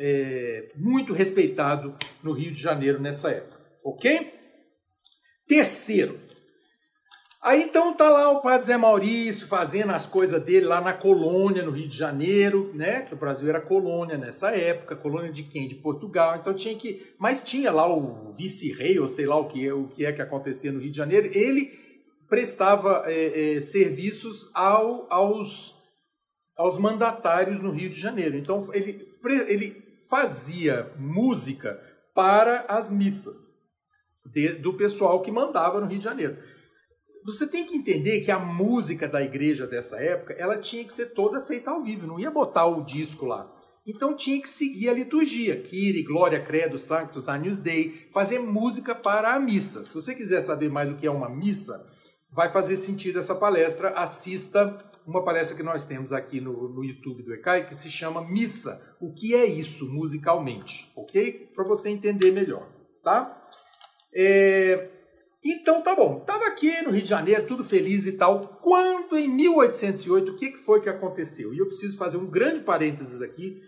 é, 0.00 0.72
muito 0.74 1.12
respeitado 1.12 1.94
no 2.22 2.32
Rio 2.32 2.50
de 2.50 2.62
Janeiro 2.62 2.98
nessa 2.98 3.30
época, 3.30 3.60
ok? 3.84 4.32
Terceiro, 5.46 6.18
Aí 7.42 7.64
então 7.64 7.92
tá 7.92 8.08
lá 8.08 8.30
o 8.30 8.40
padre 8.40 8.66
Zé 8.66 8.76
Maurício 8.76 9.48
fazendo 9.48 9.90
as 9.90 10.06
coisas 10.06 10.40
dele 10.40 10.64
lá 10.64 10.80
na 10.80 10.92
colônia, 10.92 11.64
no 11.64 11.72
Rio 11.72 11.88
de 11.88 11.96
Janeiro, 11.96 12.70
né? 12.72 13.00
Que 13.02 13.14
o 13.14 13.16
Brasil 13.16 13.48
era 13.48 13.60
colônia 13.60 14.16
nessa 14.16 14.50
época, 14.50 14.94
colônia 14.94 15.32
de 15.32 15.42
quem? 15.42 15.66
De 15.66 15.74
Portugal. 15.74 16.36
Então 16.36 16.54
tinha 16.54 16.76
que. 16.76 17.12
Mas 17.18 17.42
tinha 17.42 17.72
lá 17.72 17.84
o 17.92 18.32
vice-rei, 18.32 18.96
ou 19.00 19.08
sei 19.08 19.26
lá 19.26 19.36
o 19.36 19.48
que, 19.48 19.66
é, 19.66 19.74
o 19.74 19.88
que 19.88 20.06
é 20.06 20.12
que 20.12 20.22
acontecia 20.22 20.70
no 20.70 20.78
Rio 20.78 20.92
de 20.92 20.96
Janeiro. 20.96 21.36
Ele 21.36 21.72
prestava 22.28 23.02
é, 23.06 23.56
é, 23.56 23.60
serviços 23.60 24.48
ao, 24.54 25.12
aos, 25.12 25.74
aos 26.56 26.78
mandatários 26.78 27.58
no 27.58 27.72
Rio 27.72 27.90
de 27.90 27.98
Janeiro. 27.98 28.36
Então 28.36 28.72
ele, 28.72 29.04
ele 29.48 29.82
fazia 30.08 30.92
música 30.96 31.80
para 32.14 32.66
as 32.68 32.88
missas 32.88 33.56
de, 34.26 34.50
do 34.50 34.74
pessoal 34.74 35.20
que 35.22 35.32
mandava 35.32 35.80
no 35.80 35.88
Rio 35.88 35.98
de 35.98 36.04
Janeiro 36.04 36.36
você 37.24 37.46
tem 37.46 37.64
que 37.64 37.76
entender 37.76 38.20
que 38.20 38.30
a 38.30 38.38
música 38.38 39.08
da 39.08 39.22
igreja 39.22 39.66
dessa 39.66 40.02
época, 40.02 40.34
ela 40.34 40.58
tinha 40.58 40.84
que 40.84 40.92
ser 40.92 41.06
toda 41.06 41.40
feita 41.40 41.70
ao 41.70 41.82
vivo, 41.82 42.06
não 42.06 42.18
ia 42.18 42.30
botar 42.30 42.66
o 42.66 42.84
disco 42.84 43.26
lá. 43.26 43.50
Então 43.86 44.14
tinha 44.14 44.40
que 44.40 44.48
seguir 44.48 44.88
a 44.88 44.94
liturgia, 44.94 45.60
Kyrie, 45.60 46.04
Glória, 46.04 46.40
Credo, 46.44 46.78
Sanctus, 46.78 47.28
Agnus 47.28 47.58
Dei, 47.58 48.08
fazer 48.12 48.38
música 48.38 48.94
para 48.94 49.34
a 49.34 49.40
missa. 49.40 49.82
Se 49.82 49.94
você 49.94 50.14
quiser 50.14 50.40
saber 50.40 50.70
mais 50.70 50.90
o 50.90 50.96
que 50.96 51.06
é 51.06 51.10
uma 51.10 51.28
missa, 51.28 51.84
vai 52.30 52.50
fazer 52.50 52.76
sentido 52.76 53.18
essa 53.18 53.34
palestra, 53.34 53.90
assista 53.90 54.78
uma 55.06 55.24
palestra 55.24 55.56
que 55.56 55.62
nós 55.62 55.84
temos 55.84 56.12
aqui 56.12 56.40
no, 56.40 56.68
no 56.68 56.84
YouTube 56.84 57.22
do 57.22 57.34
ECAI, 57.34 57.66
que 57.66 57.74
se 57.74 57.90
chama 57.90 58.26
Missa. 58.26 58.80
O 59.00 59.12
que 59.12 59.34
é 59.34 59.44
isso 59.44 59.92
musicalmente, 59.92 60.90
ok? 60.94 61.50
Para 61.54 61.64
você 61.64 61.90
entender 61.90 62.30
melhor, 62.30 62.68
tá? 63.02 63.36
É... 64.14 64.90
Então 65.44 65.82
tá 65.82 65.94
bom, 65.94 66.18
estava 66.20 66.46
aqui 66.46 66.82
no 66.82 66.90
Rio 66.90 67.02
de 67.02 67.08
Janeiro, 67.08 67.46
tudo 67.48 67.64
feliz 67.64 68.06
e 68.06 68.12
tal, 68.12 68.58
quando 68.62 69.16
em 69.16 69.28
1808, 69.28 70.30
o 70.30 70.36
que 70.36 70.56
foi 70.56 70.80
que 70.80 70.88
aconteceu? 70.88 71.52
E 71.52 71.58
eu 71.58 71.66
preciso 71.66 71.98
fazer 71.98 72.16
um 72.16 72.30
grande 72.30 72.60
parênteses 72.60 73.20
aqui, 73.20 73.60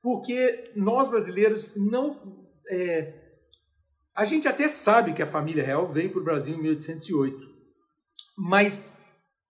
porque 0.00 0.72
nós 0.74 1.08
brasileiros 1.08 1.74
não... 1.76 2.46
É, 2.70 3.14
a 4.14 4.24
gente 4.24 4.48
até 4.48 4.68
sabe 4.68 5.12
que 5.12 5.22
a 5.22 5.26
família 5.26 5.62
real 5.62 5.86
veio 5.86 6.10
para 6.10 6.20
o 6.20 6.24
Brasil 6.24 6.54
em 6.54 6.62
1808, 6.62 7.46
mas 8.36 8.90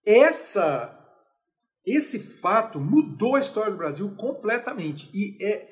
essa, 0.05 0.99
esse 1.87 2.41
fato 2.41 2.81
mudou 2.81 3.37
a 3.37 3.41
história 3.41 3.71
do 3.71 3.79
Brasil 3.79 4.15
completamente. 4.17 5.09
E 5.15 5.43
é 5.45 5.69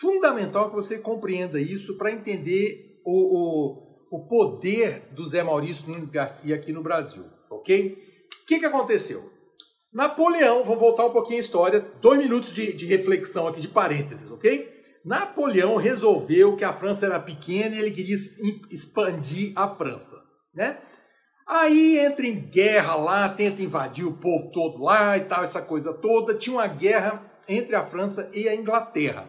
fundamental 0.00 0.68
que 0.68 0.74
você 0.74 0.98
compreenda 0.98 1.60
isso 1.60 1.96
para 1.96 2.12
entender 2.12 3.00
o, 3.04 3.12
o 3.12 3.85
o 4.10 4.26
poder 4.26 5.08
do 5.12 5.24
Zé 5.24 5.42
Maurício 5.42 5.90
Nunes 5.90 6.10
Garcia 6.10 6.54
aqui 6.54 6.72
no 6.72 6.82
Brasil, 6.82 7.24
ok? 7.50 7.98
O 8.42 8.46
que, 8.46 8.58
que 8.58 8.66
aconteceu? 8.66 9.30
Napoleão, 9.92 10.62
vamos 10.62 10.80
voltar 10.80 11.06
um 11.06 11.12
pouquinho 11.12 11.38
a 11.38 11.40
história, 11.40 11.80
dois 12.00 12.18
minutos 12.18 12.52
de, 12.52 12.72
de 12.72 12.86
reflexão 12.86 13.48
aqui, 13.48 13.60
de 13.60 13.68
parênteses, 13.68 14.30
ok? 14.30 14.74
Napoleão 15.04 15.76
resolveu 15.76 16.56
que 16.56 16.64
a 16.64 16.72
França 16.72 17.06
era 17.06 17.20
pequena 17.20 17.74
e 17.74 17.78
ele 17.78 17.90
queria 17.90 18.16
expandir 18.70 19.52
a 19.54 19.68
França, 19.68 20.16
né? 20.54 20.78
Aí 21.46 21.96
entra 21.96 22.26
em 22.26 22.40
guerra 22.50 22.96
lá, 22.96 23.28
tenta 23.28 23.62
invadir 23.62 24.04
o 24.04 24.18
povo 24.18 24.50
todo 24.50 24.82
lá 24.82 25.16
e 25.16 25.20
tal, 25.26 25.44
essa 25.44 25.62
coisa 25.62 25.94
toda. 25.94 26.34
Tinha 26.34 26.56
uma 26.56 26.66
guerra 26.66 27.24
entre 27.48 27.76
a 27.76 27.84
França 27.84 28.28
e 28.34 28.48
a 28.48 28.54
Inglaterra. 28.54 29.28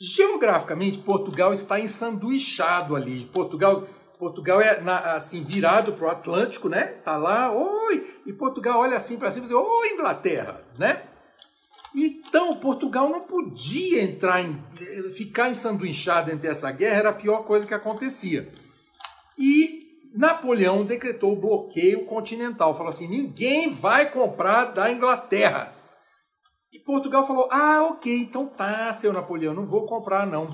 Geograficamente, 0.00 0.98
Portugal 0.98 1.52
está 1.52 1.78
ensanduichado 1.78 2.96
ali. 2.96 3.26
Portugal, 3.26 3.86
Portugal 4.18 4.58
é 4.58 4.80
na, 4.80 5.14
assim 5.14 5.42
virado 5.42 5.92
para 5.92 6.06
o 6.06 6.10
Atlântico, 6.10 6.70
né? 6.70 6.84
Tá 7.04 7.18
lá, 7.18 7.52
oi, 7.52 8.06
e 8.24 8.32
Portugal 8.32 8.80
olha 8.80 8.96
assim 8.96 9.18
para 9.18 9.30
cima 9.30 9.44
e 9.44 9.48
diz, 9.48 9.56
oi 9.56 9.88
Inglaterra, 9.92 10.64
né? 10.78 11.02
Então 11.94 12.54
Portugal 12.56 13.10
não 13.10 13.22
podia 13.22 14.02
entrar 14.02 14.40
em 14.40 14.62
ficar 15.12 15.50
ensanduichado 15.50 16.30
entre 16.30 16.48
essa 16.48 16.70
guerra, 16.70 16.98
era 16.98 17.08
a 17.10 17.14
pior 17.14 17.44
coisa 17.44 17.66
que 17.66 17.74
acontecia. 17.74 18.48
E 19.36 19.80
Napoleão 20.14 20.84
decretou 20.84 21.32
o 21.32 21.40
bloqueio 21.40 22.06
continental, 22.06 22.74
falou 22.74 22.88
assim: 22.88 23.08
ninguém 23.08 23.68
vai 23.70 24.10
comprar 24.10 24.66
da 24.66 24.90
Inglaterra. 24.90 25.74
E 26.72 26.78
Portugal 26.78 27.26
falou: 27.26 27.48
ah, 27.50 27.88
ok, 27.90 28.16
então 28.16 28.46
tá, 28.46 28.92
seu 28.92 29.12
Napoleão, 29.12 29.52
não 29.52 29.66
vou 29.66 29.86
comprar 29.86 30.24
não. 30.24 30.48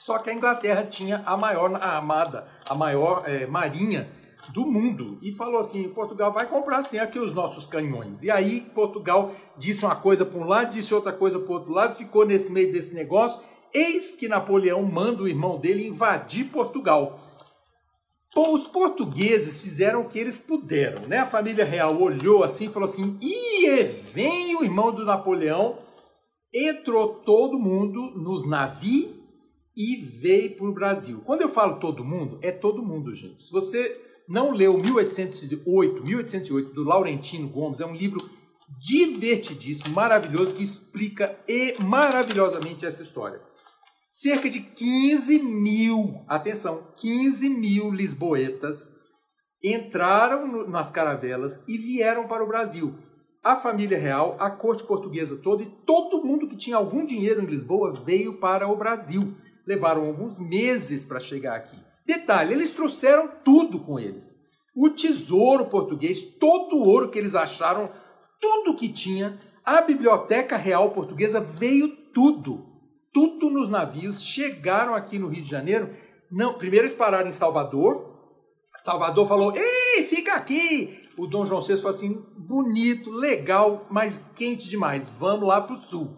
Só 0.00 0.18
que 0.18 0.30
a 0.30 0.34
Inglaterra 0.34 0.82
tinha 0.84 1.22
a 1.26 1.36
maior 1.36 1.74
armada, 1.74 2.46
a 2.66 2.74
maior 2.74 3.22
é, 3.26 3.46
marinha 3.46 4.10
do 4.48 4.64
mundo. 4.64 5.18
E 5.20 5.30
falou 5.30 5.60
assim: 5.60 5.86
Portugal 5.90 6.32
vai 6.32 6.46
comprar 6.46 6.80
sim 6.80 6.98
aqui 6.98 7.18
os 7.18 7.34
nossos 7.34 7.66
canhões. 7.66 8.22
E 8.22 8.30
aí 8.30 8.62
Portugal 8.74 9.30
disse 9.58 9.84
uma 9.84 9.94
coisa 9.94 10.24
para 10.24 10.40
um 10.40 10.44
lado, 10.44 10.70
disse 10.70 10.94
outra 10.94 11.12
coisa 11.12 11.38
para 11.38 11.50
o 11.50 11.54
outro 11.54 11.72
lado, 11.72 11.96
ficou 11.96 12.24
nesse 12.24 12.50
meio 12.50 12.72
desse 12.72 12.94
negócio. 12.94 13.40
Eis 13.74 14.14
que 14.14 14.28
Napoleão 14.28 14.82
manda 14.82 15.22
o 15.22 15.28
irmão 15.28 15.58
dele 15.58 15.86
invadir 15.86 16.46
Portugal. 16.46 17.20
Os 18.34 18.66
portugueses 18.66 19.60
fizeram 19.60 20.00
o 20.00 20.08
que 20.08 20.18
eles 20.18 20.38
puderam, 20.38 21.06
né? 21.06 21.18
A 21.18 21.26
família 21.26 21.66
real 21.66 22.00
olhou 22.00 22.42
assim 22.42 22.64
e 22.64 22.68
falou 22.70 22.88
assim: 22.88 23.18
e 23.20 23.82
vem 23.82 24.56
o 24.56 24.64
irmão 24.64 24.90
do 24.90 25.04
Napoleão, 25.04 25.78
entrou 26.52 27.16
todo 27.16 27.58
mundo 27.58 28.00
nos 28.16 28.48
navios 28.48 29.10
e 29.76 29.96
veio 29.96 30.56
para 30.56 30.66
o 30.66 30.72
Brasil. 30.72 31.22
Quando 31.26 31.42
eu 31.42 31.48
falo 31.48 31.78
todo 31.78 32.04
mundo, 32.04 32.38
é 32.40 32.50
todo 32.50 32.82
mundo, 32.82 33.14
gente. 33.14 33.42
Se 33.42 33.52
você 33.52 34.00
não 34.26 34.50
leu 34.50 34.78
1808, 34.78 36.02
1808 36.02 36.72
do 36.72 36.84
Laurentino 36.84 37.48
Gomes, 37.48 37.80
é 37.80 37.86
um 37.86 37.94
livro 37.94 38.18
divertidíssimo, 38.78 39.94
maravilhoso, 39.94 40.54
que 40.54 40.62
explica 40.62 41.38
e 41.46 41.74
maravilhosamente 41.78 42.86
essa 42.86 43.02
história 43.02 43.51
cerca 44.12 44.50
de 44.50 44.60
15 44.60 45.38
mil, 45.38 46.22
atenção, 46.28 46.86
15 46.98 47.48
mil 47.48 47.90
lisboetas 47.90 48.94
entraram 49.64 50.68
nas 50.68 50.90
caravelas 50.90 51.58
e 51.66 51.78
vieram 51.78 52.28
para 52.28 52.44
o 52.44 52.46
Brasil. 52.46 52.94
A 53.42 53.56
família 53.56 53.98
real, 53.98 54.36
a 54.38 54.50
corte 54.50 54.84
portuguesa 54.84 55.38
toda 55.38 55.62
e 55.62 55.70
todo 55.86 56.22
mundo 56.22 56.46
que 56.46 56.56
tinha 56.56 56.76
algum 56.76 57.06
dinheiro 57.06 57.40
em 57.40 57.46
Lisboa 57.46 57.90
veio 57.90 58.34
para 58.34 58.68
o 58.68 58.76
Brasil. 58.76 59.34
Levaram 59.66 60.06
alguns 60.06 60.38
meses 60.38 61.06
para 61.06 61.18
chegar 61.18 61.56
aqui. 61.56 61.78
Detalhe, 62.04 62.52
eles 62.52 62.70
trouxeram 62.70 63.30
tudo 63.42 63.80
com 63.80 63.98
eles. 63.98 64.38
O 64.76 64.90
tesouro 64.90 65.66
português, 65.66 66.20
todo 66.20 66.76
o 66.76 66.86
ouro 66.86 67.08
que 67.08 67.18
eles 67.18 67.34
acharam, 67.34 67.90
tudo 68.38 68.76
que 68.76 68.90
tinha, 68.90 69.40
a 69.64 69.80
biblioteca 69.80 70.56
real 70.58 70.90
portuguesa 70.90 71.40
veio 71.40 71.88
tudo 72.12 72.71
tudo 73.12 73.50
nos 73.50 73.68
navios, 73.68 74.22
chegaram 74.22 74.94
aqui 74.94 75.18
no 75.18 75.28
Rio 75.28 75.42
de 75.42 75.50
Janeiro. 75.50 75.90
Não, 76.30 76.54
primeiro 76.54 76.84
eles 76.84 76.94
pararam 76.94 77.28
em 77.28 77.32
Salvador. 77.32 78.10
Salvador 78.82 79.28
falou: 79.28 79.52
"Ei, 79.56 80.02
fica 80.02 80.34
aqui". 80.34 80.98
O 81.16 81.26
Dom 81.26 81.44
João 81.44 81.60
VI 81.60 81.76
falou 81.76 81.90
assim: 81.90 82.24
"Bonito, 82.36 83.10
legal, 83.10 83.86
mas 83.90 84.32
quente 84.34 84.68
demais. 84.68 85.08
Vamos 85.08 85.46
lá 85.46 85.60
para 85.60 85.76
o 85.76 85.80
sul". 85.80 86.16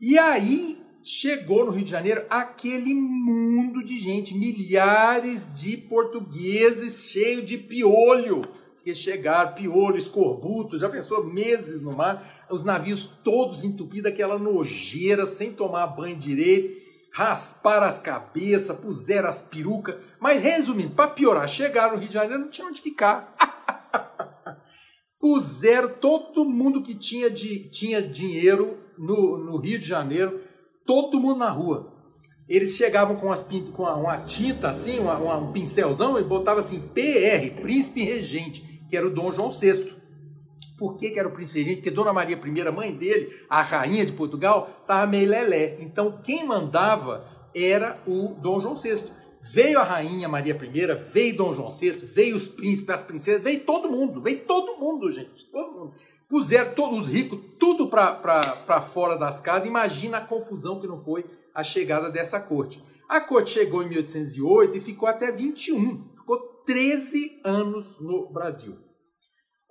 E 0.00 0.18
aí 0.18 0.82
chegou 1.02 1.64
no 1.64 1.70
Rio 1.70 1.84
de 1.84 1.90
Janeiro 1.90 2.24
aquele 2.28 2.94
mundo 2.94 3.84
de 3.84 3.98
gente, 3.98 4.36
milhares 4.36 5.52
de 5.54 5.76
portugueses 5.76 7.10
cheios 7.10 7.44
de 7.44 7.58
piolho 7.58 8.42
que 8.84 8.94
chegaram, 8.94 9.54
piolho, 9.54 9.96
escorbuto, 9.96 10.78
já 10.78 10.90
pensou 10.90 11.24
meses 11.24 11.80
no 11.80 11.96
mar, 11.96 12.46
os 12.50 12.62
navios 12.62 13.06
todos 13.24 13.64
entupidos, 13.64 14.12
aquela 14.12 14.38
nojeira, 14.38 15.24
sem 15.24 15.50
tomar 15.52 15.86
banho 15.86 16.16
direito. 16.16 16.84
rasparam 17.10 17.86
as 17.86 17.98
cabeças, 17.98 18.78
puseram 18.78 19.28
as 19.28 19.40
perucas. 19.40 19.96
Mas 20.20 20.42
resumindo, 20.42 20.94
para 20.94 21.10
piorar, 21.10 21.48
chegaram 21.48 21.94
no 21.94 22.00
Rio 22.00 22.08
de 22.08 22.14
Janeiro, 22.14 22.42
não 22.42 22.50
tinha 22.50 22.66
onde 22.66 22.82
ficar. 22.82 23.34
puseram 25.24 25.88
todo 25.88 26.44
mundo 26.44 26.82
que 26.82 26.94
tinha, 26.94 27.30
de, 27.30 27.70
tinha 27.70 28.02
dinheiro 28.02 28.76
no, 28.98 29.38
no 29.38 29.56
Rio 29.56 29.78
de 29.78 29.86
Janeiro, 29.86 30.38
todo 30.84 31.18
mundo 31.18 31.38
na 31.38 31.48
rua. 31.48 31.94
Eles 32.46 32.76
chegavam 32.76 33.16
com, 33.16 33.32
as, 33.32 33.40
com 33.72 33.84
uma, 33.84 34.18
tinta 34.18 34.68
assim, 34.68 34.98
uma, 34.98 35.16
uma, 35.16 35.38
um 35.38 35.50
pincelzão 35.50 36.18
e 36.18 36.24
botavam 36.24 36.58
assim, 36.58 36.78
PR, 36.78 37.58
Príncipe 37.62 38.02
Regente, 38.02 38.73
que 38.94 38.98
era 38.98 39.08
o 39.08 39.10
Dom 39.10 39.32
João 39.32 39.50
VI. 39.50 39.92
Por 40.78 40.96
que, 40.96 41.10
que 41.10 41.18
era 41.18 41.26
o 41.26 41.32
príncipe 41.32 41.58
regente? 41.58 41.76
Porque 41.78 41.90
Dona 41.90 42.12
Maria 42.12 42.36
I, 42.40 42.70
mãe 42.70 42.94
dele, 42.96 43.34
a 43.50 43.60
rainha 43.60 44.06
de 44.06 44.12
Portugal, 44.12 44.70
estava 44.82 45.04
meio 45.04 45.28
lelé. 45.28 45.78
Então 45.80 46.20
quem 46.22 46.46
mandava 46.46 47.26
era 47.52 48.00
o 48.06 48.36
Dom 48.40 48.60
João 48.60 48.76
VI. 48.76 49.02
Veio 49.42 49.80
a 49.80 49.82
rainha 49.82 50.28
Maria 50.28 50.54
I, 50.54 50.94
veio 51.12 51.36
Dom 51.36 51.52
João 51.52 51.68
VI, 51.68 51.90
veio 52.14 52.36
os 52.36 52.46
príncipes, 52.46 52.94
as 52.94 53.02
princesas, 53.02 53.42
veio 53.42 53.64
todo 53.64 53.90
mundo, 53.90 54.22
veio 54.22 54.44
todo 54.44 54.78
mundo, 54.78 55.10
gente, 55.10 55.44
todo 55.46 55.72
mundo. 55.72 55.94
Puseram 56.28 56.72
todos 56.72 57.00
os 57.00 57.08
ricos, 57.08 57.40
tudo 57.58 57.88
para 57.88 58.80
fora 58.80 59.18
das 59.18 59.40
casas. 59.40 59.66
Imagina 59.66 60.18
a 60.18 60.24
confusão 60.24 60.80
que 60.80 60.86
não 60.86 61.02
foi 61.02 61.24
a 61.52 61.64
chegada 61.64 62.10
dessa 62.10 62.38
corte. 62.38 62.80
A 63.08 63.20
corte 63.20 63.50
chegou 63.50 63.82
em 63.82 63.88
1808 63.88 64.76
e 64.76 64.80
ficou 64.80 65.08
até 65.08 65.32
21, 65.32 66.10
ficou 66.16 66.38
13 66.64 67.40
anos 67.44 67.98
no 67.98 68.28
Brasil. 68.30 68.83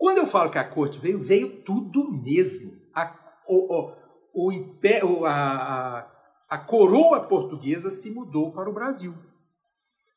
Quando 0.04 0.18
eu 0.18 0.28
falo 0.28 0.52
que 0.52 0.58
a 0.58 0.68
corte 0.68 1.00
veio, 1.00 1.18
veio 1.18 1.62
tudo 1.64 2.12
mesmo. 2.12 2.74
A, 2.94 3.16
o, 3.48 3.90
o, 4.34 4.52
o, 4.52 5.26
a, 5.26 5.32
a, 5.32 6.08
a 6.50 6.58
coroa 6.58 7.22
portuguesa 7.22 7.90
se 7.90 8.12
mudou 8.12 8.52
para 8.52 8.70
o 8.70 8.74
Brasil. 8.74 9.16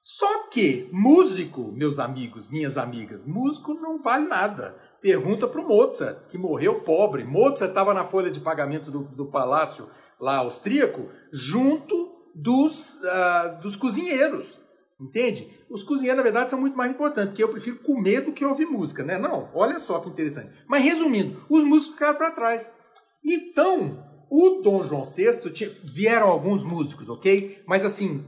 Só 0.03 0.49
que 0.49 0.91
músico, 0.93 1.71
meus 1.71 2.01
amigos, 2.01 2.51
minhas 2.51 2.77
amigas, 2.77 3.25
músico 3.25 3.75
não 3.75 3.97
vale 3.97 4.27
nada. 4.27 4.77
Pergunta 5.01 5.47
para 5.47 5.61
o 5.61 5.69
Mozart, 5.69 6.27
que 6.27 6.37
morreu 6.37 6.81
pobre. 6.81 7.23
Mozart 7.23 7.71
estava 7.71 7.95
na 7.95 8.05
folha 8.05 8.33
de 8.33 8.41
pagamento 8.41 8.91
do, 8.91 9.05
do 9.05 9.27
palácio 9.27 9.89
lá 10.19 10.39
austríaco, 10.39 11.09
junto 11.31 11.95
dos, 12.35 12.97
uh, 13.05 13.61
dos 13.63 13.77
cozinheiros. 13.77 14.61
Entende? 14.99 15.51
Os 15.69 15.83
cozinheiros, 15.83 16.17
na 16.17 16.23
verdade, 16.23 16.51
são 16.51 16.61
muito 16.61 16.77
mais 16.77 16.91
importantes, 16.91 17.31
porque 17.31 17.45
eu 17.45 17.49
prefiro 17.49 17.77
comer 17.81 18.23
do 18.23 18.33
que 18.33 18.45
ouvir 18.45 18.65
música, 18.65 19.03
né? 19.03 19.19
Não, 19.19 19.51
olha 19.55 19.79
só 19.79 20.01
que 20.01 20.09
interessante. 20.09 20.51
Mas 20.67 20.83
resumindo, 20.83 21.45
os 21.51 21.63
músicos 21.65 21.95
ficaram 21.95 22.17
para 22.17 22.31
trás. 22.31 22.75
Então, 23.23 24.03
o 24.31 24.63
Dom 24.63 24.83
João 24.83 25.03
VI, 25.05 25.51
tinha, 25.53 25.71
vieram 25.85 26.29
alguns 26.29 26.65
músicos, 26.65 27.11
ok? 27.11 27.63
Mas 27.67 27.85
assim, 27.85 28.25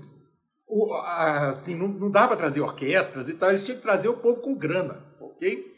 o, 0.66 0.92
assim 0.94 1.74
não, 1.74 1.88
não 1.88 2.10
dá 2.10 2.28
para 2.28 2.36
trazer 2.36 2.60
orquestras 2.60 3.28
e 3.30 3.34
tal, 3.34 3.48
eles 3.48 3.64
tinham 3.64 3.76
que 3.76 3.82
trazer 3.82 4.08
o 4.08 4.18
povo 4.18 4.42
com 4.42 4.54
grana, 4.54 5.02
ok? 5.20 5.74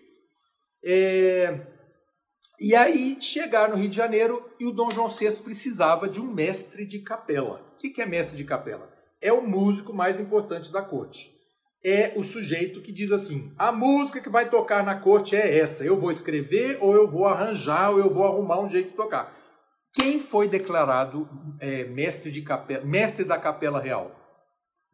É, 0.84 1.66
e 2.58 2.74
aí 2.74 3.16
chegaram 3.20 3.74
no 3.74 3.80
Rio 3.80 3.88
de 3.88 3.96
Janeiro 3.96 4.44
e 4.58 4.66
o 4.66 4.72
Dom 4.72 4.90
João 4.90 5.08
VI 5.08 5.36
precisava 5.36 6.08
de 6.08 6.20
um 6.20 6.32
mestre 6.32 6.84
de 6.84 6.98
capela. 6.98 7.64
O 7.74 7.78
que 7.78 8.02
é 8.02 8.06
mestre 8.06 8.36
de 8.36 8.44
capela? 8.44 8.89
É 9.20 9.32
o 9.32 9.46
músico 9.46 9.92
mais 9.92 10.18
importante 10.18 10.72
da 10.72 10.82
corte. 10.82 11.34
É 11.82 12.12
o 12.16 12.22
sujeito 12.22 12.80
que 12.80 12.92
diz 12.92 13.10
assim: 13.10 13.52
a 13.58 13.72
música 13.72 14.20
que 14.20 14.28
vai 14.28 14.50
tocar 14.50 14.84
na 14.84 14.98
corte 14.98 15.34
é 15.34 15.58
essa. 15.58 15.84
Eu 15.84 15.98
vou 15.98 16.10
escrever, 16.10 16.78
ou 16.80 16.94
eu 16.94 17.08
vou 17.08 17.26
arranjar, 17.26 17.90
ou 17.90 17.98
eu 17.98 18.12
vou 18.12 18.24
arrumar 18.24 18.60
um 18.60 18.68
jeito 18.68 18.90
de 18.90 18.96
tocar. 18.96 19.34
Quem 19.92 20.20
foi 20.20 20.46
declarado 20.46 21.28
é, 21.58 21.84
mestre, 21.84 22.30
de 22.30 22.42
capela, 22.42 22.84
mestre 22.84 23.24
da 23.24 23.38
Capela 23.38 23.80
Real? 23.80 24.14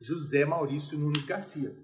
José 0.00 0.44
Maurício 0.44 0.98
Nunes 0.98 1.24
Garcia. 1.24 1.74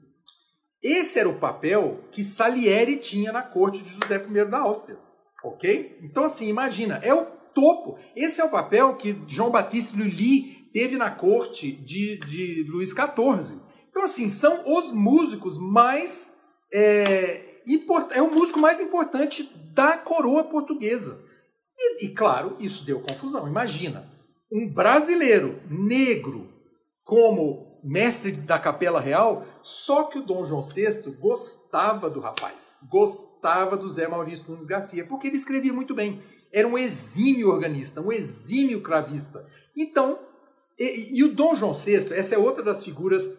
Esse 0.83 1.19
era 1.19 1.29
o 1.29 1.39
papel 1.39 2.05
que 2.11 2.25
Salieri 2.25 2.97
tinha 2.97 3.33
na 3.33 3.43
corte 3.43 3.83
de 3.83 3.91
José 3.91 4.17
I 4.17 4.45
da 4.45 4.61
Áustria. 4.61 4.99
Ok? 5.45 5.99
Então, 6.03 6.25
assim, 6.25 6.49
imagina, 6.49 7.01
é 7.03 7.15
o 7.15 7.25
topo. 7.55 7.99
Esse 8.17 8.41
é 8.41 8.45
o 8.45 8.51
papel 8.51 8.95
que 8.97 9.21
João 9.27 9.51
Batista 9.51 9.99
Lully 9.99 10.62
teve 10.73 10.97
na 10.97 11.11
corte 11.11 11.71
de, 11.71 12.19
de 12.19 12.65
Luís 12.69 12.91
XIV. 12.91 13.61
Então, 13.91 14.03
assim, 14.03 14.29
são 14.29 14.63
os 14.79 14.91
músicos 14.91 15.59
mais. 15.59 16.37
É, 16.73 17.61
import, 17.67 18.11
é 18.13 18.23
o 18.23 18.33
músico 18.33 18.59
mais 18.59 18.81
importante 18.81 19.49
da 19.75 19.97
coroa 19.99 20.45
portuguesa. 20.45 21.23
E, 21.79 22.07
e, 22.07 22.09
claro, 22.15 22.57
isso 22.59 22.85
deu 22.85 23.01
confusão. 23.01 23.47
Imagina, 23.47 24.11
um 24.51 24.73
brasileiro 24.73 25.61
negro 25.69 26.51
como 27.05 27.81
mestre 27.83 28.33
da 28.33 28.59
Capela 28.59 29.01
Real, 29.01 29.45
só 29.63 30.05
que 30.05 30.19
o 30.19 30.23
Dom 30.23 30.45
João 30.45 30.63
VI 30.63 31.11
gostava 31.19 32.09
do 32.09 32.21
rapaz, 32.21 32.79
gostava 32.89 33.77
do 33.77 33.91
Zé 33.91 34.07
Maurício 34.07 34.45
Nunes 34.49 34.69
Garcia, 34.69 35.05
porque 35.05 35.27
ele 35.27 35.37
escrevia 35.37 35.73
muito 35.73 35.95
bem. 35.95 36.23
Era 36.53 36.69
um 36.69 36.79
exímio 36.79 37.49
organista, 37.49 38.01
um 38.01 38.13
exímio 38.13 38.83
cravista. 38.83 39.45
Então, 39.77 40.21
e, 40.79 41.19
e, 41.19 41.25
o 41.25 41.35
Dom 41.35 41.55
João 41.55 41.73
VI, 41.73 42.13
essa 42.15 42.35
é 42.35 42.39
outra 42.39 42.63
das 42.63 42.85
figuras 42.85 43.39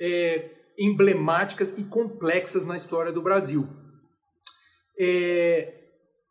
é, 0.00 0.50
emblemáticas 0.78 1.76
e 1.78 1.84
complexas 1.84 2.66
na 2.66 2.76
história 2.76 3.12
do 3.12 3.22
Brasil. 3.22 3.68
É, 4.98 5.74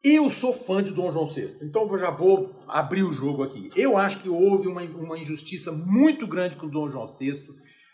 eu 0.04 0.30
sou 0.30 0.52
fã 0.52 0.82
de 0.82 0.92
Dom 0.92 1.12
João 1.12 1.26
VI, 1.26 1.58
então 1.62 1.88
eu 1.88 1.98
já 1.98 2.10
vou 2.10 2.64
abrir 2.68 3.04
o 3.04 3.14
jogo 3.14 3.44
aqui. 3.44 3.70
Eu 3.76 3.98
acho 3.98 4.22
que 4.22 4.30
houve 4.30 4.68
uma, 4.68 4.82
uma 4.82 5.18
injustiça 5.18 5.72
muito 5.72 6.26
grande 6.26 6.56
com 6.56 6.66
o 6.66 6.72
Dom 6.72 6.90
João 6.90 7.08
VI. 7.08 7.32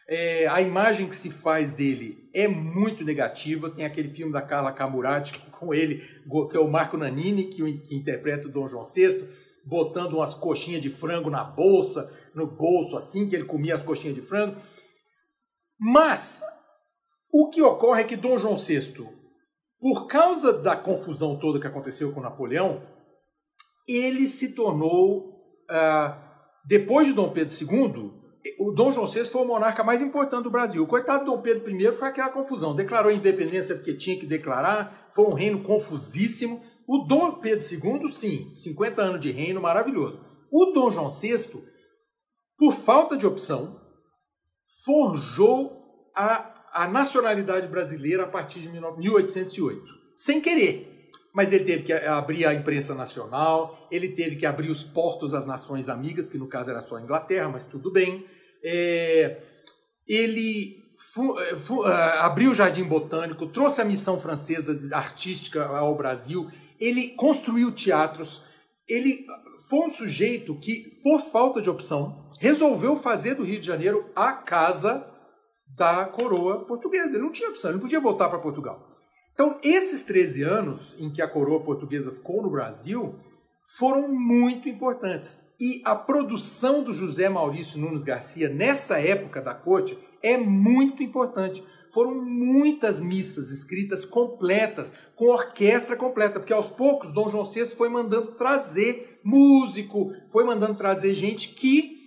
É, 0.10 0.48
a 0.48 0.62
imagem 0.62 1.10
que 1.10 1.16
se 1.16 1.30
faz 1.30 1.72
dele 1.72 2.30
é 2.34 2.48
muito 2.48 3.04
negativa. 3.04 3.70
Tem 3.70 3.84
aquele 3.84 4.08
filme 4.08 4.32
da 4.32 4.42
Carla 4.42 4.72
Camurati 4.72 5.38
com 5.52 5.74
ele, 5.74 6.02
que 6.50 6.58
é 6.58 6.60
o 6.60 6.70
Marco 6.70 6.98
Nanini, 6.98 7.46
que, 7.46 7.80
que 7.80 7.96
interpreta 7.96 8.48
o 8.48 8.52
Dom 8.52 8.68
João 8.68 8.84
VI 8.84 9.28
botando 9.68 10.14
umas 10.14 10.34
coxinhas 10.34 10.82
de 10.82 10.90
frango 10.90 11.30
na 11.30 11.44
bolsa, 11.44 12.10
no 12.34 12.48
bolso, 12.48 12.96
assim 12.96 13.28
que 13.28 13.36
ele 13.36 13.46
comia 13.46 13.74
as 13.74 13.84
coxinhas 13.84 14.16
de 14.16 14.22
frango. 14.22 14.56
Mas 15.80 16.42
o 17.32 17.50
que 17.50 17.62
ocorre 17.62 18.02
é 18.02 18.06
que 18.06 18.16
Dom 18.16 18.38
João 18.38 18.56
VI, 18.56 19.08
por 19.80 20.08
causa 20.08 20.54
da 20.54 20.76
confusão 20.76 21.38
toda 21.38 21.60
que 21.60 21.68
aconteceu 21.68 22.14
com 22.14 22.22
Napoleão, 22.22 22.82
ele 23.88 24.28
se 24.28 24.56
tornou, 24.56 25.30
uh, 25.70 26.16
depois 26.66 27.08
de 27.08 27.14
Dom 27.14 27.32
Pedro 27.32 27.54
II, 27.54 28.18
o 28.60 28.72
Dom 28.72 28.92
João 28.92 29.06
VI 29.06 29.26
foi 29.26 29.42
o 29.42 29.46
monarca 29.46 29.84
mais 29.84 30.02
importante 30.02 30.44
do 30.44 30.52
Brasil. 30.52 30.84
O 30.84 30.88
coitado 30.88 31.26
Dom 31.26 31.42
Pedro 31.42 31.70
I 31.70 31.92
foi 31.92 32.08
aquela 32.08 32.30
confusão. 32.30 32.74
Declarou 32.74 33.12
a 33.12 33.14
independência 33.14 33.76
porque 33.76 33.94
tinha 33.94 34.18
que 34.18 34.26
declarar, 34.26 35.10
foi 35.14 35.26
um 35.26 35.34
reino 35.34 35.62
confusíssimo. 35.62 36.62
O 36.88 37.00
Dom 37.00 37.34
Pedro 37.34 37.66
II, 37.70 38.14
sim, 38.14 38.56
50 38.56 39.02
anos 39.02 39.20
de 39.20 39.30
reino, 39.30 39.60
maravilhoso. 39.60 40.20
O 40.50 40.68
Dom 40.68 40.90
João 40.90 41.10
VI, 41.10 41.62
por 42.58 42.74
falta 42.74 43.18
de 43.18 43.28
opção, 43.28 43.78
forjou 44.86 46.12
a, 46.16 46.64
a 46.72 46.88
nacionalidade 46.88 47.68
brasileira 47.68 48.24
a 48.24 48.28
partir 48.28 48.62
de 48.62 48.70
1808, 48.70 49.84
sem 50.16 50.40
querer. 50.40 51.12
Mas 51.34 51.52
ele 51.52 51.66
teve 51.66 51.84
que 51.84 51.92
abrir 51.92 52.46
a 52.46 52.54
imprensa 52.54 52.96
nacional, 52.96 53.88
ele 53.92 54.10
teve 54.10 54.38
que 54.38 54.46
abrir 54.46 54.70
os 54.70 54.84
portos 54.84 55.34
às 55.34 55.46
nações 55.46 55.90
amigas, 55.90 56.30
que 56.30 56.38
no 56.38 56.48
caso 56.48 56.70
era 56.70 56.80
só 56.80 56.96
a 56.96 57.02
Inglaterra, 57.02 57.50
mas 57.50 57.66
tudo 57.66 57.92
bem. 57.92 58.26
É, 58.64 59.44
ele 60.08 60.88
fu, 60.98 61.34
uh, 61.34 61.86
abriu 62.22 62.52
o 62.52 62.56
Jardim 62.56 62.84
Botânico, 62.84 63.46
trouxe 63.48 63.82
a 63.82 63.86
missão 63.86 64.20
francesa 64.20 64.80
artística 64.92 65.66
ao 65.66 65.96
Brasil, 65.96 66.48
ele 66.80 67.10
construiu 67.10 67.72
teatros, 67.72 68.44
ele 68.88 69.26
foi 69.70 69.80
um 69.80 69.90
sujeito 69.90 70.56
que, 70.56 71.00
por 71.04 71.20
falta 71.20 71.62
de 71.62 71.70
opção, 71.70 72.28
resolveu 72.40 72.96
fazer 72.96 73.36
do 73.36 73.44
Rio 73.44 73.60
de 73.60 73.66
Janeiro 73.66 74.10
a 74.16 74.34
casa 74.34 75.06
da 75.76 76.06
coroa 76.06 76.66
portuguesa. 76.66 77.16
Ele 77.16 77.24
não 77.24 77.32
tinha 77.32 77.50
opção, 77.50 77.70
ele 77.70 77.76
não 77.76 77.82
podia 77.82 78.00
voltar 78.00 78.30
para 78.30 78.40
Portugal. 78.40 78.88
Então, 79.34 79.60
esses 79.62 80.02
13 80.04 80.44
anos 80.44 80.96
em 80.98 81.12
que 81.12 81.22
a 81.22 81.28
coroa 81.28 81.64
portuguesa 81.64 82.12
ficou 82.12 82.42
no 82.42 82.50
Brasil 82.50 83.16
foram 83.78 84.08
muito 84.08 84.70
importantes. 84.70 85.46
E 85.60 85.82
a 85.86 85.96
produção 85.96 86.84
do 86.84 86.94
José 86.94 87.28
Maurício 87.30 87.80
Nunes 87.80 88.04
Garcia 88.04 88.48
nessa 88.48 89.00
época 89.00 89.42
da 89.42 89.54
corte 89.54 89.98
é 90.24 90.38
muito 90.38 91.04
importante. 91.04 91.64
Foram 91.98 92.14
muitas 92.14 93.02
missas 93.02 93.52
escritas 93.52 94.06
completas, 94.06 94.94
com 95.16 95.30
orquestra 95.30 95.96
completa, 95.96 96.40
porque 96.40 96.54
aos 96.54 96.70
poucos 96.70 97.12
Dom 97.12 97.28
João 97.28 97.44
VI 97.44 97.66
foi 97.76 97.90
mandando 97.90 98.34
trazer 98.34 99.20
músico, 99.24 100.14
foi 100.32 100.44
mandando 100.44 100.76
trazer 100.76 101.12
gente 101.16 101.56
que 101.56 101.98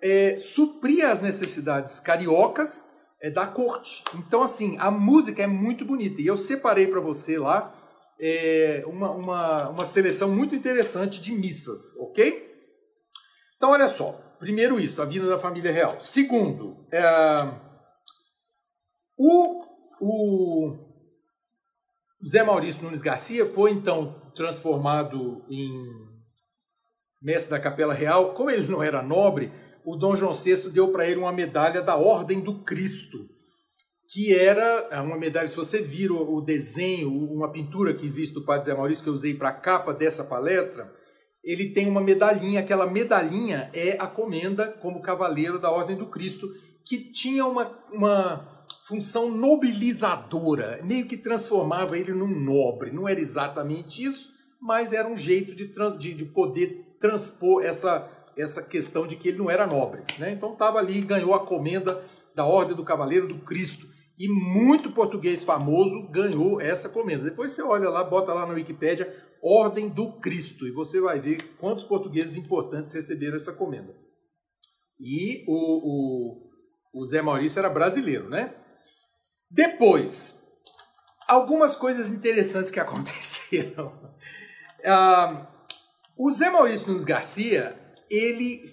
é, 0.00 0.38
supria 0.38 1.10
as 1.10 1.20
necessidades 1.20 1.98
cariocas 1.98 2.94
é, 3.20 3.28
da 3.28 3.44
corte. 3.44 4.04
Então, 4.14 4.44
assim, 4.44 4.76
a 4.78 4.88
música 4.88 5.42
é 5.42 5.48
muito 5.48 5.84
bonita. 5.84 6.22
E 6.22 6.28
eu 6.28 6.36
separei 6.36 6.86
para 6.86 7.00
você 7.00 7.36
lá 7.36 7.74
é, 8.20 8.84
uma, 8.86 9.10
uma, 9.10 9.68
uma 9.70 9.84
seleção 9.84 10.30
muito 10.30 10.54
interessante 10.54 11.20
de 11.20 11.32
missas, 11.32 11.96
ok? 11.98 12.54
Então, 13.56 13.70
olha 13.70 13.88
só. 13.88 14.12
primeiro 14.38 14.78
isso, 14.78 15.02
a 15.02 15.04
vinda 15.04 15.28
da 15.28 15.40
família 15.40 15.72
real. 15.72 15.98
Segundo, 15.98 16.86
é, 16.92 17.69
o, 19.20 19.64
o 20.00 20.78
Zé 22.26 22.42
Maurício 22.42 22.82
Nunes 22.82 23.02
Garcia 23.02 23.44
foi 23.44 23.70
então 23.70 24.14
transformado 24.34 25.44
em 25.50 25.70
mestre 27.20 27.50
da 27.50 27.60
Capela 27.60 27.92
Real. 27.92 28.32
Como 28.32 28.50
ele 28.50 28.66
não 28.66 28.82
era 28.82 29.02
nobre, 29.02 29.52
o 29.84 29.94
Dom 29.94 30.16
João 30.16 30.32
VI 30.32 30.70
deu 30.70 30.88
para 30.88 31.06
ele 31.06 31.20
uma 31.20 31.32
medalha 31.32 31.82
da 31.82 31.96
Ordem 31.96 32.40
do 32.40 32.62
Cristo, 32.62 33.28
que 34.10 34.34
era 34.34 34.88
é, 34.90 35.00
uma 35.00 35.18
medalha, 35.18 35.46
se 35.48 35.56
você 35.56 35.82
vira 35.82 36.14
o 36.14 36.40
desenho, 36.40 37.12
uma 37.12 37.52
pintura 37.52 37.92
que 37.92 38.06
existe 38.06 38.32
do 38.32 38.44
Padre 38.44 38.66
Zé 38.66 38.74
Maurício, 38.74 39.04
que 39.04 39.10
eu 39.10 39.14
usei 39.14 39.34
para 39.34 39.50
a 39.50 39.60
capa 39.60 39.92
dessa 39.92 40.24
palestra, 40.24 40.90
ele 41.44 41.72
tem 41.72 41.88
uma 41.88 42.00
medalhinha, 42.00 42.60
aquela 42.60 42.90
medalhinha 42.90 43.70
é 43.74 43.98
a 44.00 44.06
comenda 44.06 44.66
como 44.66 45.02
cavaleiro 45.02 45.58
da 45.58 45.70
Ordem 45.70 45.96
do 45.96 46.06
Cristo, 46.06 46.48
que 46.84 47.12
tinha 47.12 47.44
uma, 47.46 47.70
uma 47.92 48.59
função 48.90 49.30
nobilizadora, 49.30 50.80
meio 50.82 51.06
que 51.06 51.16
transformava 51.16 51.96
ele 51.96 52.12
num 52.12 52.26
nobre. 52.26 52.90
Não 52.90 53.08
era 53.08 53.20
exatamente 53.20 54.04
isso, 54.04 54.30
mas 54.60 54.92
era 54.92 55.08
um 55.08 55.16
jeito 55.16 55.54
de, 55.54 55.72
de, 55.96 56.14
de 56.14 56.24
poder 56.24 56.96
transpor 56.98 57.64
essa, 57.64 58.10
essa 58.36 58.62
questão 58.62 59.06
de 59.06 59.14
que 59.14 59.28
ele 59.28 59.38
não 59.38 59.48
era 59.48 59.66
nobre. 59.66 60.02
Né? 60.18 60.32
Então 60.32 60.52
estava 60.52 60.78
ali, 60.78 61.00
ganhou 61.00 61.32
a 61.34 61.46
comenda 61.46 62.02
da 62.34 62.44
Ordem 62.44 62.76
do 62.76 62.84
Cavaleiro 62.84 63.28
do 63.28 63.38
Cristo. 63.44 63.86
E 64.18 64.28
muito 64.28 64.90
português 64.90 65.44
famoso 65.44 66.08
ganhou 66.10 66.60
essa 66.60 66.88
comenda. 66.88 67.24
Depois 67.24 67.52
você 67.52 67.62
olha 67.62 67.88
lá, 67.88 68.02
bota 68.04 68.34
lá 68.34 68.44
na 68.44 68.54
Wikipédia 68.54 69.10
Ordem 69.42 69.88
do 69.88 70.20
Cristo 70.20 70.66
e 70.66 70.72
você 70.72 71.00
vai 71.00 71.18
ver 71.18 71.42
quantos 71.58 71.84
portugueses 71.84 72.36
importantes 72.36 72.92
receberam 72.92 73.36
essa 73.36 73.52
comenda. 73.52 73.94
E 74.98 75.44
o, 75.48 75.54
o, 75.54 77.00
o 77.00 77.06
Zé 77.06 77.22
Maurício 77.22 77.58
era 77.58 77.70
brasileiro, 77.70 78.28
né? 78.28 78.54
Depois, 79.50 80.46
algumas 81.26 81.74
coisas 81.74 82.08
interessantes 82.10 82.70
que 82.70 82.78
aconteceram. 82.80 83.92
Ah, 84.84 85.46
o 86.16 86.30
Zé 86.30 86.50
Maurício 86.50 86.88
Nunes 86.88 87.04
Garcia, 87.04 87.78
ele, 88.10 88.64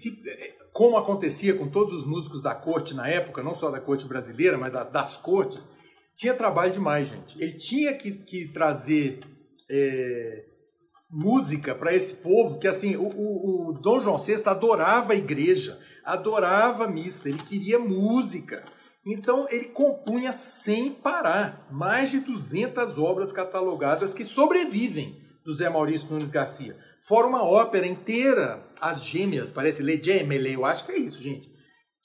como 0.73 0.97
acontecia 0.97 1.55
com 1.55 1.67
todos 1.67 1.93
os 1.93 2.05
músicos 2.05 2.41
da 2.41 2.53
corte 2.53 2.93
na 2.93 3.07
época, 3.07 3.41
não 3.41 3.53
só 3.53 3.71
da 3.71 3.79
corte 3.79 4.05
brasileira, 4.05 4.57
mas 4.57 4.71
das, 4.71 4.87
das 4.89 5.17
cortes, 5.17 5.67
tinha 6.15 6.33
trabalho 6.33 6.71
demais, 6.71 7.07
gente. 7.07 7.41
Ele 7.41 7.53
tinha 7.53 7.93
que, 7.93 8.11
que 8.11 8.51
trazer 8.51 9.19
é, 9.69 10.45
música 11.09 11.73
para 11.73 11.93
esse 11.93 12.15
povo, 12.15 12.59
que 12.59 12.67
assim, 12.67 12.95
o, 12.95 13.07
o, 13.07 13.69
o, 13.69 13.73
Dom 13.73 14.01
João 14.01 14.17
VI 14.17 14.35
adorava 14.45 15.13
a 15.13 15.15
igreja, 15.15 15.79
adorava 16.03 16.85
a 16.85 16.87
missa, 16.87 17.29
ele 17.29 17.39
queria 17.39 17.79
música. 17.79 18.63
Então 19.07 19.47
ele 19.49 19.69
compunha 19.69 20.33
sem 20.33 20.91
parar 20.91 21.65
mais 21.71 22.11
de 22.11 22.19
200 22.19 22.99
obras 22.99 23.31
catalogadas 23.31 24.13
que 24.13 24.25
sobrevivem 24.25 25.17
do 25.45 25.53
Zé 25.53 25.69
Maurício 25.69 26.09
Nunes 26.11 26.29
Garcia. 26.29 26.75
Fora 27.07 27.25
uma 27.25 27.41
ópera 27.41 27.87
inteira, 27.87 28.67
As 28.81 29.01
Gêmeas, 29.01 29.49
parece 29.49 29.81
Le 29.81 30.01
Gemele, 30.03 30.53
eu 30.53 30.65
acho 30.65 30.85
que 30.85 30.91
é 30.91 30.97
isso, 30.97 31.23
gente. 31.23 31.49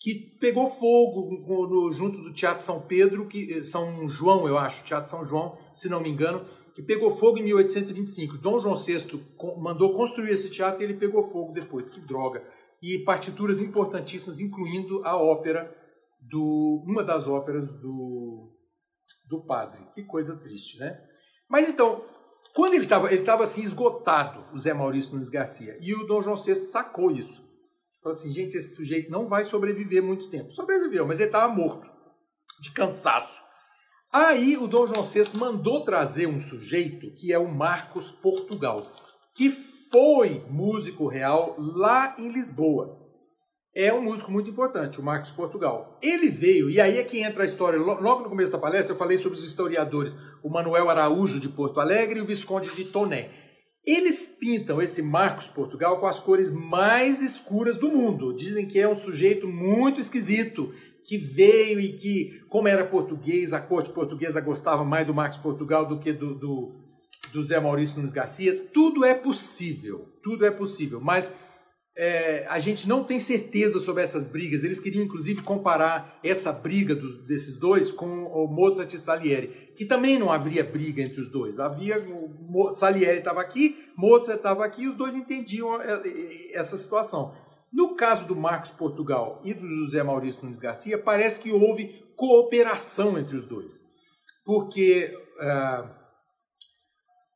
Que 0.01 0.37
pegou 0.39 0.69
fogo 0.69 1.91
junto 1.93 2.23
do 2.23 2.33
Teatro 2.33 2.65
São 2.65 2.81
Pedro, 2.81 3.27
que 3.27 3.53
eh, 3.53 3.63
São 3.65 4.07
João, 4.07 4.47
eu 4.47 4.57
acho, 4.57 4.85
Teatro 4.85 5.11
São 5.11 5.25
João, 5.25 5.59
se 5.75 5.89
não 5.89 6.01
me 6.01 6.09
engano, 6.09 6.45
que 6.73 6.83
pegou 6.83 7.11
fogo 7.11 7.39
em 7.39 7.43
1825. 7.43 8.39
Dom 8.39 8.61
João 8.61 8.77
VI 8.77 9.21
mandou 9.59 9.93
construir 9.95 10.31
esse 10.31 10.49
teatro 10.49 10.83
e 10.83 10.85
ele 10.85 10.95
pegou 10.95 11.23
fogo 11.25 11.53
depois. 11.53 11.89
Que 11.89 12.01
droga! 12.01 12.45
E 12.81 13.01
partituras 13.01 13.61
importantíssimas, 13.61 14.41
incluindo 14.41 15.05
a 15.05 15.17
ópera 15.17 15.82
do 16.29 16.85
uma 16.87 17.03
das 17.03 17.27
óperas 17.27 17.73
do 17.81 18.53
do 19.29 19.45
padre. 19.45 19.87
Que 19.95 20.03
coisa 20.05 20.37
triste, 20.37 20.79
né? 20.79 20.99
Mas 21.49 21.69
então, 21.69 22.05
quando 22.55 22.75
ele 22.75 22.85
estava 22.85 23.09
ele 23.09 23.21
estava 23.21 23.43
assim 23.43 23.63
esgotado, 23.63 24.45
o 24.55 24.59
Zé 24.59 24.73
Maurício 24.73 25.13
Nunes 25.13 25.29
Garcia, 25.29 25.77
e 25.81 25.95
o 25.95 26.07
Dom 26.07 26.23
João 26.23 26.37
VI 26.37 26.55
sacou 26.55 27.11
isso. 27.11 27.43
Falou 28.03 28.17
assim, 28.17 28.33
gente, 28.33 28.57
esse 28.57 28.75
sujeito 28.75 29.11
não 29.11 29.29
vai 29.29 29.45
sobreviver 29.45 30.03
muito 30.03 30.29
tempo. 30.29 30.53
Sobreviveu, 30.53 31.07
mas 31.07 31.21
ele 31.21 31.29
estava 31.29 31.53
morto, 31.53 31.89
de 32.61 32.73
cansaço. 32.73 33.41
Aí 34.13 34.57
o 34.57 34.67
Dom 34.67 34.87
João 34.87 35.05
VI 35.05 35.37
mandou 35.37 35.85
trazer 35.85 36.27
um 36.27 36.41
sujeito 36.41 37.15
que 37.15 37.33
é 37.33 37.39
o 37.39 37.49
Marcos 37.49 38.11
Portugal, 38.11 38.83
que 39.35 39.49
foi 39.51 40.45
músico 40.51 41.07
real 41.07 41.55
lá 41.59 42.17
em 42.19 42.29
Lisboa. 42.29 43.02
É 43.75 43.93
um 43.93 44.03
músico 44.03 44.31
muito 44.31 44.51
importante, 44.51 45.01
o 45.01 45.03
Marcos 45.03 45.31
Portugal. 45.31 45.99
Ele 46.03 46.29
veio, 46.29 46.69
e 46.69 46.79
aí 46.79 46.99
é 46.99 47.05
que 47.05 47.23
entra 47.23 47.43
a 47.43 47.47
história. 47.47 47.79
Logo 47.79 48.23
no 48.23 48.29
começo 48.29 48.53
da 48.53 48.59
palestra 48.59 48.93
eu 48.93 48.99
falei 48.99 49.17
sobre 49.17 49.39
os 49.39 49.45
historiadores, 49.45 50.15
o 50.43 50.51
Manuel 50.51 50.91
Araújo 50.91 51.41
de 51.41 51.49
Porto 51.49 51.81
Alegre 51.81 52.19
e 52.19 52.23
o 52.23 52.27
Visconde 52.27 52.71
de 52.75 52.85
Toné. 52.85 53.31
Eles 53.85 54.27
pintam 54.39 54.81
esse 54.81 55.03
Marcos 55.03 55.49
Portugal 55.49 55.99
com 55.99 56.07
as 56.07 56.21
cores 56.21 56.51
mais 56.51 57.23
escuras 57.23 57.79
do 57.79 57.91
mundo. 57.91 58.35
Dizem 58.35 58.69
que 58.69 58.79
é 58.79 58.87
um 58.87 58.95
sujeito 58.95 59.49
muito 59.49 59.99
esquisito, 59.99 60.71
que 61.05 61.17
veio 61.17 61.81
e 61.81 61.95
que, 61.95 62.41
como 62.51 62.69
era 62.69 62.85
português, 62.85 63.55
a 63.55 63.61
corte 63.61 63.91
portuguesa 63.91 64.41
gostava 64.41 64.85
mais 64.85 65.07
do 65.07 65.15
Marcos 65.15 65.39
Portugal 65.39 65.89
do 65.89 65.99
que 65.99 66.13
do, 66.13 66.35
do, 66.35 66.77
do 67.33 67.43
Zé 67.43 67.59
Maurício 67.59 67.97
Nunes 67.97 68.13
Garcia. 68.13 68.67
Tudo 68.71 69.03
é 69.03 69.15
possível, 69.15 70.11
tudo 70.23 70.45
é 70.45 70.51
possível, 70.51 71.01
mas 71.01 71.35
é, 71.97 72.47
a 72.49 72.59
gente 72.59 72.89
não 72.89 73.05
tem 73.05 73.21
certeza 73.21 73.79
sobre 73.79 74.03
essas 74.03 74.27
brigas. 74.27 74.65
Eles 74.65 74.81
queriam, 74.81 75.05
inclusive, 75.05 75.43
comparar 75.43 76.19
essa 76.25 76.53
briga 76.53 76.95
do, 76.95 77.23
desses 77.25 77.59
dois 77.59 77.93
com 77.93 78.25
o 78.25 78.47
Mozart 78.49 78.93
e 78.93 78.99
Salieri, 78.99 79.73
que 79.77 79.85
também 79.85 80.19
não 80.19 80.33
haveria 80.33 80.65
briga 80.65 81.03
entre 81.03 81.21
os 81.21 81.29
dois. 81.29 81.59
Havia 81.61 82.03
Salieri 82.73 83.19
estava 83.19 83.41
aqui, 83.41 83.77
Mozart 83.97 84.39
estava 84.39 84.65
aqui, 84.65 84.89
os 84.89 84.97
dois 84.97 85.15
entendiam 85.15 85.81
é, 85.81 86.03
é, 86.05 86.59
essa 86.59 86.77
situação. 86.77 87.35
No 87.73 87.95
caso 87.95 88.27
do 88.27 88.37
Marcos 88.37 88.71
Portugal 88.71 89.41
e 89.45 89.55
do 89.55 89.67
José 89.67 90.03
Maurício 90.03 90.43
Nunes 90.43 90.61
Garcia, 90.61 90.99
parece 90.99 91.41
que 91.41 91.53
houve 91.53 92.05
cooperação 92.17 93.19
entre 93.19 93.37
os 93.37 93.47
dois. 93.47 93.83
Porque 94.45 95.15
uh, 95.41 96.02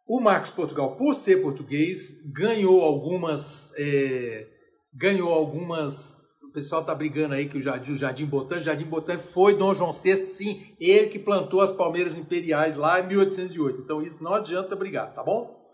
o 0.06 0.20
Marcos 0.20 0.50
Portugal, 0.50 0.96
por 0.96 1.14
ser 1.14 1.42
português, 1.42 2.22
ganhou 2.26 2.82
algumas. 2.82 3.72
É, 3.76 4.46
ganhou 4.94 5.32
algumas. 5.32 6.24
O 6.48 6.52
pessoal 6.52 6.80
está 6.80 6.94
brigando 6.94 7.34
aí 7.34 7.48
que 7.48 7.58
o 7.58 7.60
Jardim, 7.60 7.92
o 7.92 7.96
Jardim 7.96 8.24
Botânico, 8.24 8.64
Jardim 8.64 8.84
Botânico 8.84 9.26
foi 9.26 9.56
Dom 9.56 9.74
João 9.74 9.90
VI, 9.90 10.16
sim, 10.16 10.76
ele 10.80 11.08
que 11.08 11.18
plantou 11.18 11.60
as 11.60 11.72
palmeiras 11.72 12.16
imperiais 12.16 12.76
lá 12.76 13.00
em 13.00 13.08
1808. 13.08 13.82
Então 13.82 14.02
isso 14.02 14.22
não 14.22 14.34
adianta 14.34 14.76
brigar, 14.76 15.12
tá 15.12 15.22
bom? 15.22 15.66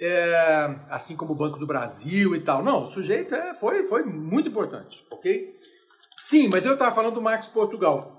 é, 0.00 0.78
assim 0.90 1.16
como 1.16 1.32
o 1.32 1.36
Banco 1.36 1.58
do 1.58 1.66
Brasil 1.66 2.34
e 2.34 2.40
tal. 2.40 2.62
Não, 2.62 2.84
o 2.84 2.86
sujeito 2.86 3.34
é, 3.34 3.54
foi, 3.54 3.86
foi 3.86 4.04
muito 4.04 4.48
importante, 4.48 5.04
ok? 5.10 5.54
Sim, 6.16 6.48
mas 6.50 6.64
eu 6.64 6.74
estava 6.74 6.94
falando 6.94 7.14
do 7.14 7.22
Marcos 7.22 7.48
Portugal. 7.48 8.12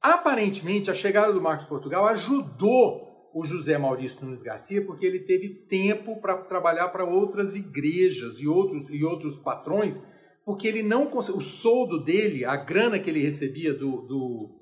Aparentemente, 0.00 0.90
a 0.90 0.94
chegada 0.94 1.32
do 1.32 1.40
Marcos 1.40 1.66
Portugal 1.66 2.06
ajudou 2.08 3.13
o 3.34 3.44
José 3.44 3.76
Maurício 3.76 4.24
Nunes 4.24 4.42
Garcia, 4.42 4.86
porque 4.86 5.04
ele 5.04 5.18
teve 5.18 5.48
tempo 5.48 6.20
para 6.20 6.36
trabalhar 6.36 6.88
para 6.90 7.04
outras 7.04 7.56
igrejas 7.56 8.40
e 8.40 8.46
outros, 8.46 8.88
e 8.88 9.04
outros 9.04 9.36
patrões, 9.36 10.00
porque 10.44 10.68
ele 10.68 10.84
não 10.84 11.10
o 11.12 11.40
soldo 11.40 12.02
dele, 12.02 12.44
a 12.44 12.56
grana 12.56 12.98
que 12.98 13.10
ele 13.10 13.20
recebia 13.20 13.74
do, 13.74 14.02
do, 14.02 14.60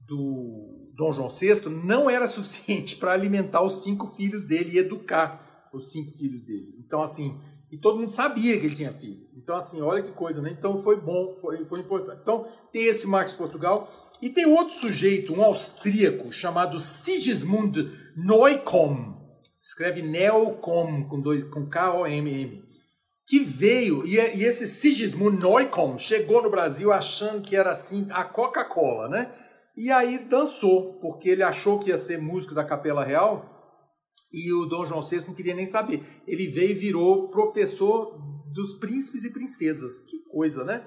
do 0.00 0.92
Dom 0.96 1.12
João 1.12 1.28
VI, 1.28 1.68
não 1.68 2.10
era 2.10 2.26
suficiente 2.28 2.96
para 2.96 3.12
alimentar 3.12 3.62
os 3.62 3.84
cinco 3.84 4.08
filhos 4.08 4.42
dele 4.42 4.72
e 4.74 4.78
educar 4.78 5.70
os 5.72 5.92
cinco 5.92 6.10
filhos 6.10 6.42
dele. 6.42 6.74
Então, 6.84 7.00
assim, 7.00 7.38
e 7.70 7.78
todo 7.78 7.98
mundo 7.98 8.10
sabia 8.10 8.58
que 8.58 8.66
ele 8.66 8.74
tinha 8.74 8.92
filho. 8.92 9.26
Então, 9.36 9.56
assim, 9.56 9.80
olha 9.82 10.02
que 10.02 10.12
coisa, 10.12 10.42
né? 10.42 10.54
Então 10.56 10.82
foi 10.82 11.00
bom, 11.00 11.36
foi, 11.40 11.64
foi 11.64 11.80
importante. 11.80 12.20
Então, 12.22 12.46
tem 12.72 12.84
esse 12.84 13.06
Marx 13.06 13.32
Portugal. 13.32 13.88
E 14.24 14.30
tem 14.30 14.46
outro 14.46 14.74
sujeito, 14.74 15.34
um 15.34 15.44
austríaco, 15.44 16.32
chamado 16.32 16.80
Sigismund 16.80 17.90
Neukomm. 18.16 19.18
Escreve 19.60 20.00
Neocom, 20.00 21.06
com, 21.06 21.20
dois, 21.20 21.44
com 21.50 21.68
K-O-M-M. 21.68 22.64
Que 23.26 23.40
veio, 23.40 24.06
e, 24.06 24.16
e 24.16 24.44
esse 24.44 24.66
Sigismund 24.66 25.36
Neukomm 25.44 25.98
chegou 25.98 26.42
no 26.42 26.48
Brasil 26.48 26.90
achando 26.90 27.42
que 27.42 27.54
era 27.54 27.68
assim 27.68 28.06
a 28.08 28.24
Coca-Cola, 28.24 29.10
né? 29.10 29.30
E 29.76 29.90
aí 29.92 30.18
dançou, 30.18 30.94
porque 31.00 31.28
ele 31.28 31.42
achou 31.42 31.78
que 31.78 31.90
ia 31.90 31.98
ser 31.98 32.16
músico 32.16 32.54
da 32.54 32.64
Capela 32.64 33.04
Real 33.04 33.76
e 34.32 34.50
o 34.54 34.64
Dom 34.64 34.86
João 34.86 35.02
VI 35.02 35.26
não 35.26 35.34
queria 35.34 35.54
nem 35.54 35.66
saber. 35.66 36.02
Ele 36.26 36.46
veio 36.46 36.70
e 36.70 36.74
virou 36.74 37.28
professor 37.28 38.18
dos 38.54 38.72
príncipes 38.78 39.22
e 39.24 39.32
princesas. 39.34 39.98
Que 39.98 40.20
coisa, 40.30 40.64
né? 40.64 40.82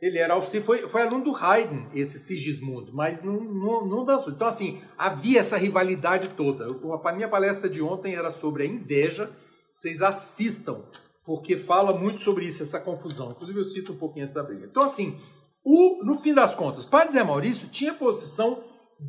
Ele 0.00 0.18
era 0.18 0.32
austríaco, 0.32 0.66
foi, 0.66 0.78
foi 0.88 1.02
aluno 1.02 1.24
do 1.24 1.36
Haydn, 1.36 1.88
esse 1.94 2.18
Sigismund, 2.18 2.90
mas 2.92 3.22
não, 3.22 3.38
não, 3.38 3.86
não 3.86 4.04
dançou. 4.04 4.32
Então, 4.32 4.48
assim, 4.48 4.80
havia 4.96 5.40
essa 5.40 5.58
rivalidade 5.58 6.28
toda. 6.30 6.66
A 7.04 7.12
minha 7.12 7.28
palestra 7.28 7.68
de 7.68 7.82
ontem 7.82 8.14
era 8.14 8.30
sobre 8.30 8.62
a 8.62 8.66
inveja. 8.66 9.30
Vocês 9.72 10.00
assistam, 10.00 10.82
porque 11.24 11.56
fala 11.56 11.96
muito 11.96 12.20
sobre 12.20 12.46
isso, 12.46 12.62
essa 12.62 12.80
confusão. 12.80 13.32
Inclusive, 13.32 13.58
eu 13.58 13.64
cito 13.64 13.92
um 13.92 13.98
pouquinho 13.98 14.24
essa 14.24 14.42
briga. 14.42 14.66
Então, 14.66 14.82
assim, 14.82 15.18
o, 15.62 16.02
no 16.02 16.16
fim 16.16 16.32
das 16.32 16.54
contas, 16.54 16.86
padre 16.86 17.12
Zé 17.12 17.22
Maurício 17.22 17.68
tinha 17.68 17.92
posição 17.92 18.62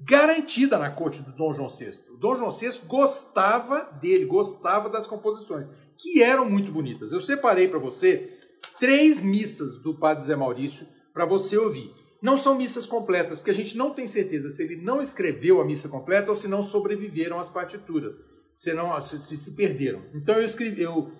garantida 0.05 0.77
na 0.77 0.89
corte 0.89 1.21
do 1.21 1.31
Dom 1.31 1.53
João 1.53 1.69
VI. 1.69 1.91
O 2.13 2.17
Dom 2.17 2.35
João 2.35 2.51
VI 2.51 2.81
gostava 2.85 3.89
dele, 4.01 4.25
gostava 4.25 4.89
das 4.89 5.07
composições, 5.07 5.69
que 5.97 6.21
eram 6.21 6.49
muito 6.49 6.71
bonitas. 6.71 7.11
Eu 7.11 7.21
separei 7.21 7.67
para 7.67 7.79
você 7.79 8.40
três 8.79 9.21
missas 9.21 9.77
do 9.77 9.97
padre 9.97 10.23
Zé 10.23 10.35
Maurício 10.35 10.87
para 11.13 11.25
você 11.25 11.57
ouvir. 11.57 11.91
Não 12.21 12.37
são 12.37 12.55
missas 12.55 12.85
completas, 12.85 13.39
porque 13.39 13.51
a 13.51 13.53
gente 13.53 13.75
não 13.75 13.93
tem 13.93 14.05
certeza 14.05 14.49
se 14.49 14.63
ele 14.63 14.75
não 14.75 15.01
escreveu 15.01 15.59
a 15.59 15.65
missa 15.65 15.89
completa 15.89 16.29
ou 16.29 16.35
se 16.35 16.47
não 16.47 16.61
sobreviveram 16.61 17.39
às 17.39 17.49
partituras, 17.49 18.13
se, 18.53 18.73
não, 18.73 18.99
se, 19.01 19.19
se, 19.19 19.55
perderam. 19.55 20.03
Então 20.13 20.35
eu 20.35 20.43
escrevi, 20.43 20.83
eu, 20.83 21.11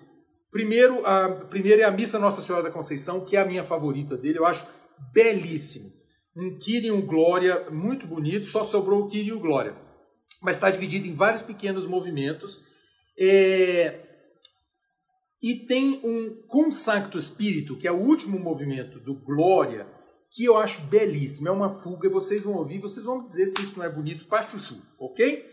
primeiro, 0.50 1.04
a 1.04 1.28
primeira 1.46 1.82
é 1.82 1.84
a 1.84 1.90
Missa 1.90 2.20
Nossa 2.20 2.40
Senhora 2.40 2.62
da 2.62 2.70
Conceição, 2.70 3.24
que 3.24 3.36
é 3.36 3.40
a 3.40 3.44
minha 3.44 3.64
favorita 3.64 4.16
dele, 4.16 4.38
eu 4.38 4.46
acho 4.46 4.66
belíssimo. 5.12 5.90
Um 6.36 6.56
Kyrie 6.56 6.92
um 6.92 7.04
Glória 7.04 7.68
muito 7.70 8.06
bonito, 8.06 8.46
só 8.46 8.62
sobrou 8.62 9.02
o 9.02 9.08
Kyrie 9.08 9.28
e 9.28 9.32
o 9.32 9.40
Glória. 9.40 9.74
Mas 10.40 10.56
está 10.56 10.70
dividido 10.70 11.06
em 11.08 11.14
vários 11.14 11.42
pequenos 11.42 11.86
movimentos. 11.86 12.60
É... 13.18 14.11
E 15.42 15.56
tem 15.56 16.00
um 16.04 16.40
Cum 16.46 16.70
Spiritu, 16.70 17.76
que 17.76 17.88
é 17.88 17.92
o 17.92 18.00
último 18.00 18.38
movimento 18.38 19.00
do 19.00 19.14
Glória, 19.14 19.88
que 20.30 20.44
eu 20.44 20.56
acho 20.56 20.82
belíssimo. 20.82 21.48
É 21.48 21.50
uma 21.50 21.68
fuga, 21.68 22.08
vocês 22.08 22.44
vão 22.44 22.54
ouvir, 22.54 22.78
vocês 22.78 23.04
vão 23.04 23.24
dizer 23.24 23.46
se 23.46 23.60
isso 23.60 23.76
não 23.76 23.84
é 23.84 23.90
bonito 23.90 24.26
para 24.26 24.44
chuchu, 24.44 24.80
ok? 24.98 25.44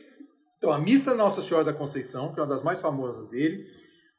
Então, 0.57 0.71
a 0.71 0.77
Missa 0.77 1.15
Nossa 1.15 1.41
Senhora 1.41 1.65
da 1.65 1.73
Conceição, 1.73 2.33
que 2.33 2.39
é 2.39 2.43
uma 2.43 2.49
das 2.49 2.61
mais 2.61 2.79
famosas 2.79 3.27
dele. 3.29 3.65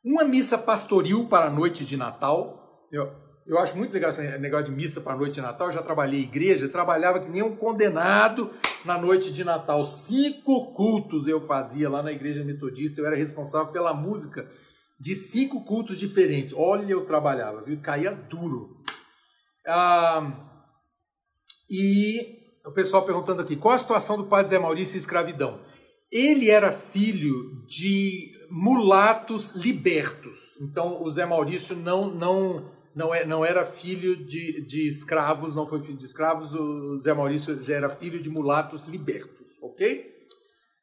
Uma 0.03 0.25
missa 0.25 0.57
pastoril 0.57 1.29
para 1.29 1.47
a 1.47 1.51
noite 1.51 1.85
de 1.85 1.97
Natal. 1.97 2.89
Eu, 2.91 3.13
eu 3.47 3.59
acho 3.59 3.77
muito 3.77 3.93
legal 3.93 4.09
esse 4.09 4.23
negócio 4.39 4.67
de 4.67 4.73
missa 4.73 5.03
para 5.03 5.13
a 5.13 5.17
noite 5.17 5.35
de 5.35 5.43
Natal. 5.43 5.69
Eu 5.69 5.73
já 5.73 5.83
trabalhei 5.83 6.21
em 6.21 6.25
igreja, 6.25 6.69
trabalhava 6.69 7.21
que 7.21 7.29
nem 7.29 7.43
um 7.43 7.55
condenado 7.55 8.51
na 8.85 8.99
noite 8.99 9.31
de 9.31 9.45
Natal. 9.45 9.85
Cinco 9.85 10.73
cultos 10.73 11.29
eu 11.29 11.43
fazia 11.43 11.91
lá 11.91 12.03
na 12.03 12.11
igreja 12.11 12.43
metodista. 12.43 13.01
Eu 13.01 13.07
era 13.07 13.15
responsável 13.15 13.71
pela 13.71 13.93
música 13.93 14.51
de 15.01 15.15
cinco 15.15 15.65
cultos 15.65 15.97
diferentes. 15.97 16.53
Olha, 16.55 16.93
eu 16.93 17.07
trabalhava, 17.07 17.63
viu? 17.63 17.81
Caía 17.81 18.13
duro. 18.13 18.77
Ah, 19.67 20.47
e 21.71 22.39
o 22.67 22.73
pessoal 22.73 23.05
perguntando 23.05 23.41
aqui, 23.41 23.57
qual 23.57 23.75
a 23.75 23.79
situação 23.79 24.19
do 24.19 24.27
padre 24.27 24.51
Zé 24.51 24.59
Maurício 24.59 24.97
e 24.97 24.99
escravidão? 24.99 25.61
Ele 26.13 26.51
era 26.51 26.71
filho 26.71 27.65
de 27.67 28.33
mulatos 28.51 29.55
libertos. 29.55 30.57
Então, 30.61 31.03
o 31.03 31.11
Zé 31.11 31.25
Maurício 31.25 31.75
não, 31.77 32.11
não, 32.11 32.71
não, 32.95 33.15
é, 33.15 33.25
não 33.25 33.45
era 33.45 33.65
filho 33.65 34.17
de, 34.17 34.67
de 34.67 34.87
escravos, 34.87 35.55
não 35.55 35.67
foi 35.67 35.81
filho 35.81 35.97
de 35.97 36.05
escravos, 36.05 36.53
o 36.53 37.01
Zé 37.01 37.15
Maurício 37.15 37.63
já 37.63 37.77
era 37.77 37.89
filho 37.89 38.21
de 38.21 38.29
mulatos 38.29 38.85
libertos, 38.85 39.49
ok? 39.63 40.05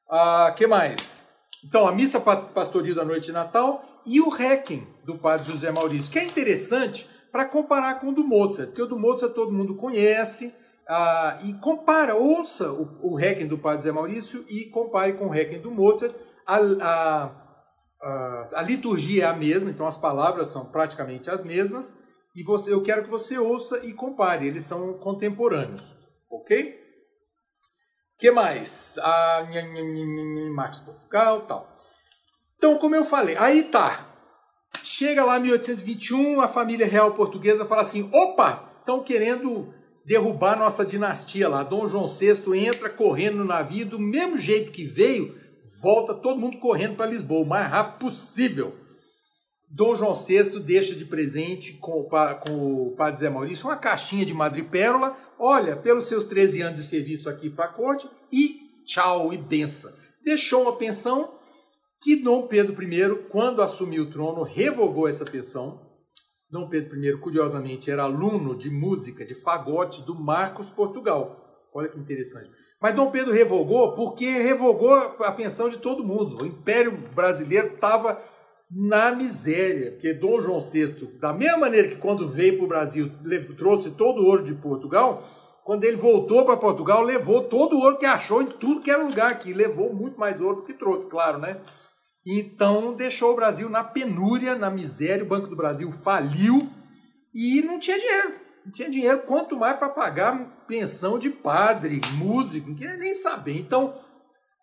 Ah, 0.09 0.55
que 0.57 0.65
mais? 0.65 1.29
Então, 1.65 1.85
a 1.87 1.91
missa 1.91 2.21
pastoril 2.21 2.95
da 2.95 3.03
noite 3.03 3.25
de 3.25 3.31
Natal 3.33 3.96
e 4.07 4.21
o 4.21 4.29
Requiem 4.29 4.87
do 5.05 5.17
padre 5.17 5.51
José 5.51 5.69
Maurício, 5.71 6.11
que 6.11 6.17
é 6.17 6.23
interessante 6.23 7.07
para 7.31 7.45
comparar 7.45 7.99
com 7.99 8.07
o 8.07 8.13
do 8.13 8.23
Mozart, 8.23 8.69
porque 8.69 8.81
o 8.81 8.87
do 8.87 8.97
Mozart 8.97 9.33
todo 9.33 9.51
mundo 9.51 9.75
conhece, 9.75 10.55
ah, 10.87 11.37
e 11.43 11.53
compara, 11.55 12.15
ouça 12.15 12.71
o, 12.71 13.11
o 13.11 13.15
Requiem 13.15 13.47
do 13.47 13.57
padre 13.57 13.79
José 13.79 13.91
Maurício 13.91 14.45
e 14.49 14.69
compare 14.69 15.13
com 15.13 15.25
o 15.25 15.29
Requiem 15.29 15.61
do 15.61 15.69
Mozart. 15.69 16.15
A, 16.45 16.55
a, 16.57 17.31
a, 18.01 18.43
a, 18.55 18.61
liturgia 18.61 19.25
é 19.25 19.27
a 19.27 19.35
mesma, 19.35 19.69
então 19.69 19.85
as 19.85 19.97
palavras 19.97 20.47
são 20.47 20.65
praticamente 20.65 21.29
as 21.29 21.43
mesmas, 21.43 21.93
e 22.33 22.43
você, 22.43 22.73
eu 22.73 22.81
quero 22.81 23.03
que 23.03 23.09
você 23.09 23.37
ouça 23.37 23.85
e 23.85 23.91
compare, 23.91 24.47
eles 24.47 24.63
são 24.63 24.93
contemporâneos, 24.93 25.83
ok? 26.31 26.87
que 28.17 28.31
mais? 28.31 28.97
A 28.99 29.47
Max 30.53 30.79
Portugal 30.79 31.41
tal. 31.45 31.76
Então, 32.57 32.77
como 32.77 32.95
eu 32.95 33.05
falei, 33.05 33.35
aí 33.37 33.63
tá. 33.63 34.07
Chega 34.83 35.23
lá 35.23 35.39
1821, 35.39 36.41
a 36.41 36.47
família 36.47 36.87
real 36.87 37.13
portuguesa 37.13 37.65
fala 37.65 37.81
assim: 37.81 38.09
opa, 38.13 38.73
estão 38.79 39.03
querendo 39.03 39.73
derrubar 40.05 40.57
nossa 40.57 40.85
dinastia 40.85 41.49
lá. 41.49 41.63
Dom 41.63 41.85
João 41.87 42.07
VI 42.07 42.65
entra 42.65 42.89
correndo 42.89 43.37
no 43.37 43.45
navio, 43.45 43.85
do 43.85 43.99
mesmo 43.99 44.39
jeito 44.39 44.71
que 44.71 44.83
veio, 44.83 45.35
volta 45.81 46.13
todo 46.13 46.39
mundo 46.39 46.57
correndo 46.57 46.95
para 46.95 47.05
Lisboa, 47.05 47.43
o 47.43 47.47
mais 47.47 47.69
rápido 47.69 47.99
possível. 47.99 48.73
Dom 49.69 49.93
João 49.95 50.13
VI 50.15 50.59
deixa 50.61 50.95
de 50.95 51.03
presente 51.03 51.73
com, 51.73 52.07
com 52.47 52.87
o 52.87 52.95
padre 52.95 53.19
Zé 53.19 53.29
Maurício 53.29 53.67
uma 53.67 53.75
caixinha 53.75 54.25
de 54.25 54.33
madrepérola. 54.33 55.17
Olha, 55.37 55.75
pelos 55.75 56.05
seus 56.05 56.23
13 56.23 56.61
anos 56.61 56.79
de 56.79 56.85
serviço 56.85 57.29
aqui 57.29 57.49
para 57.49 57.65
a 57.65 57.73
corte, 57.73 58.09
e 58.31 58.61
tchau, 58.85 59.33
e 59.33 59.37
benção. 59.37 59.91
Deixou 60.23 60.63
uma 60.63 60.77
pensão 60.77 61.36
que 62.01 62.15
Dom 62.15 62.47
Pedro 62.47 62.81
I, 62.81 63.15
quando 63.29 63.61
assumiu 63.61 64.03
o 64.03 64.09
trono, 64.09 64.43
revogou 64.43 65.07
essa 65.07 65.25
pensão 65.25 65.87
Dom 66.49 66.69
Pedro 66.69 66.97
I, 67.03 67.17
curiosamente, 67.17 67.91
era 67.91 68.03
aluno 68.03 68.55
de 68.55 68.69
música, 68.69 69.25
de 69.25 69.35
fagote 69.35 70.01
do 70.03 70.15
Marcos 70.15 70.69
Portugal. 70.69 71.67
Olha 71.73 71.89
que 71.89 71.99
interessante. 71.99 72.49
Mas 72.81 72.95
Dom 72.95 73.11
Pedro 73.11 73.33
revogou 73.33 73.93
porque 73.95 74.25
revogou 74.25 74.93
a 74.93 75.31
pensão 75.31 75.67
de 75.67 75.77
todo 75.77 76.05
mundo. 76.05 76.41
O 76.41 76.45
Império 76.45 76.91
Brasileiro 77.13 77.73
estava 77.73 78.21
na 78.71 79.11
miséria, 79.11 79.91
porque 79.91 80.13
Dom 80.13 80.39
João 80.39 80.59
VI, 80.59 81.17
da 81.19 81.33
mesma 81.33 81.57
maneira 81.57 81.89
que 81.89 81.95
quando 81.95 82.29
veio 82.29 82.57
para 82.57 82.65
o 82.65 82.67
Brasil 82.67 83.11
trouxe 83.57 83.91
todo 83.91 84.21
o 84.21 84.25
ouro 84.25 84.43
de 84.43 84.53
Portugal, 84.53 85.23
quando 85.65 85.83
ele 85.83 85.97
voltou 85.97 86.45
para 86.45 86.55
Portugal, 86.55 87.01
levou 87.01 87.43
todo 87.43 87.75
o 87.75 87.81
ouro 87.81 87.97
que 87.97 88.05
achou 88.05 88.41
em 88.41 88.47
tudo 88.47 88.81
que 88.81 88.91
era 88.91 89.03
lugar 89.03 89.31
aqui. 89.31 89.51
Levou 89.51 89.93
muito 89.93 90.17
mais 90.17 90.39
ouro 90.39 90.57
do 90.57 90.63
que 90.63 90.73
trouxe, 90.73 91.09
claro, 91.09 91.39
né? 91.39 91.59
Então 92.29 92.93
deixou 92.93 93.31
o 93.31 93.35
Brasil 93.35 93.69
na 93.69 93.85
penúria, 93.85 94.53
na 94.53 94.69
miséria. 94.69 95.23
O 95.23 95.27
Banco 95.27 95.47
do 95.47 95.55
Brasil 95.55 95.89
faliu 95.93 96.69
e 97.33 97.61
não 97.61 97.79
tinha 97.79 97.97
dinheiro. 97.97 98.33
Não 98.65 98.71
tinha 98.73 98.89
dinheiro, 98.89 99.19
quanto 99.19 99.55
mais 99.55 99.77
para 99.77 99.87
pagar 99.87 100.65
pensão 100.67 101.17
de 101.17 101.29
padre, 101.29 102.01
músico, 102.17 102.67
não 102.67 102.75
queria 102.75 102.97
nem 102.97 103.13
saber. 103.13 103.57
Então, 103.57 103.97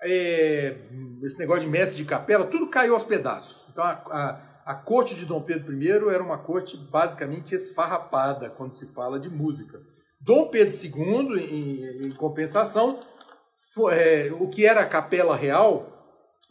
é, 0.03 0.77
esse 1.23 1.39
negócio 1.39 1.63
de 1.63 1.71
mestre 1.71 1.97
de 1.97 2.05
capela, 2.05 2.47
tudo 2.47 2.67
caiu 2.67 2.93
aos 2.93 3.03
pedaços. 3.03 3.67
Então, 3.73 3.83
a, 3.83 3.93
a, 3.93 4.41
a 4.67 4.75
corte 4.75 5.15
de 5.15 5.25
Dom 5.25 5.41
Pedro 5.41 5.73
I 5.73 5.91
era 5.91 6.23
uma 6.23 6.37
corte 6.37 6.77
basicamente 6.77 7.55
esfarrapada 7.55 8.51
quando 8.51 8.73
se 8.73 8.93
fala 8.93 9.19
de 9.19 9.31
música. 9.31 9.81
Dom 10.21 10.49
Pedro 10.51 10.75
II, 10.75 11.39
em, 11.39 12.07
em 12.09 12.15
compensação, 12.15 13.01
foi, 13.73 13.95
é, 13.95 14.33
o 14.35 14.49
que 14.49 14.67
era 14.67 14.83
a 14.83 14.87
capela 14.87 15.35
real 15.35 15.94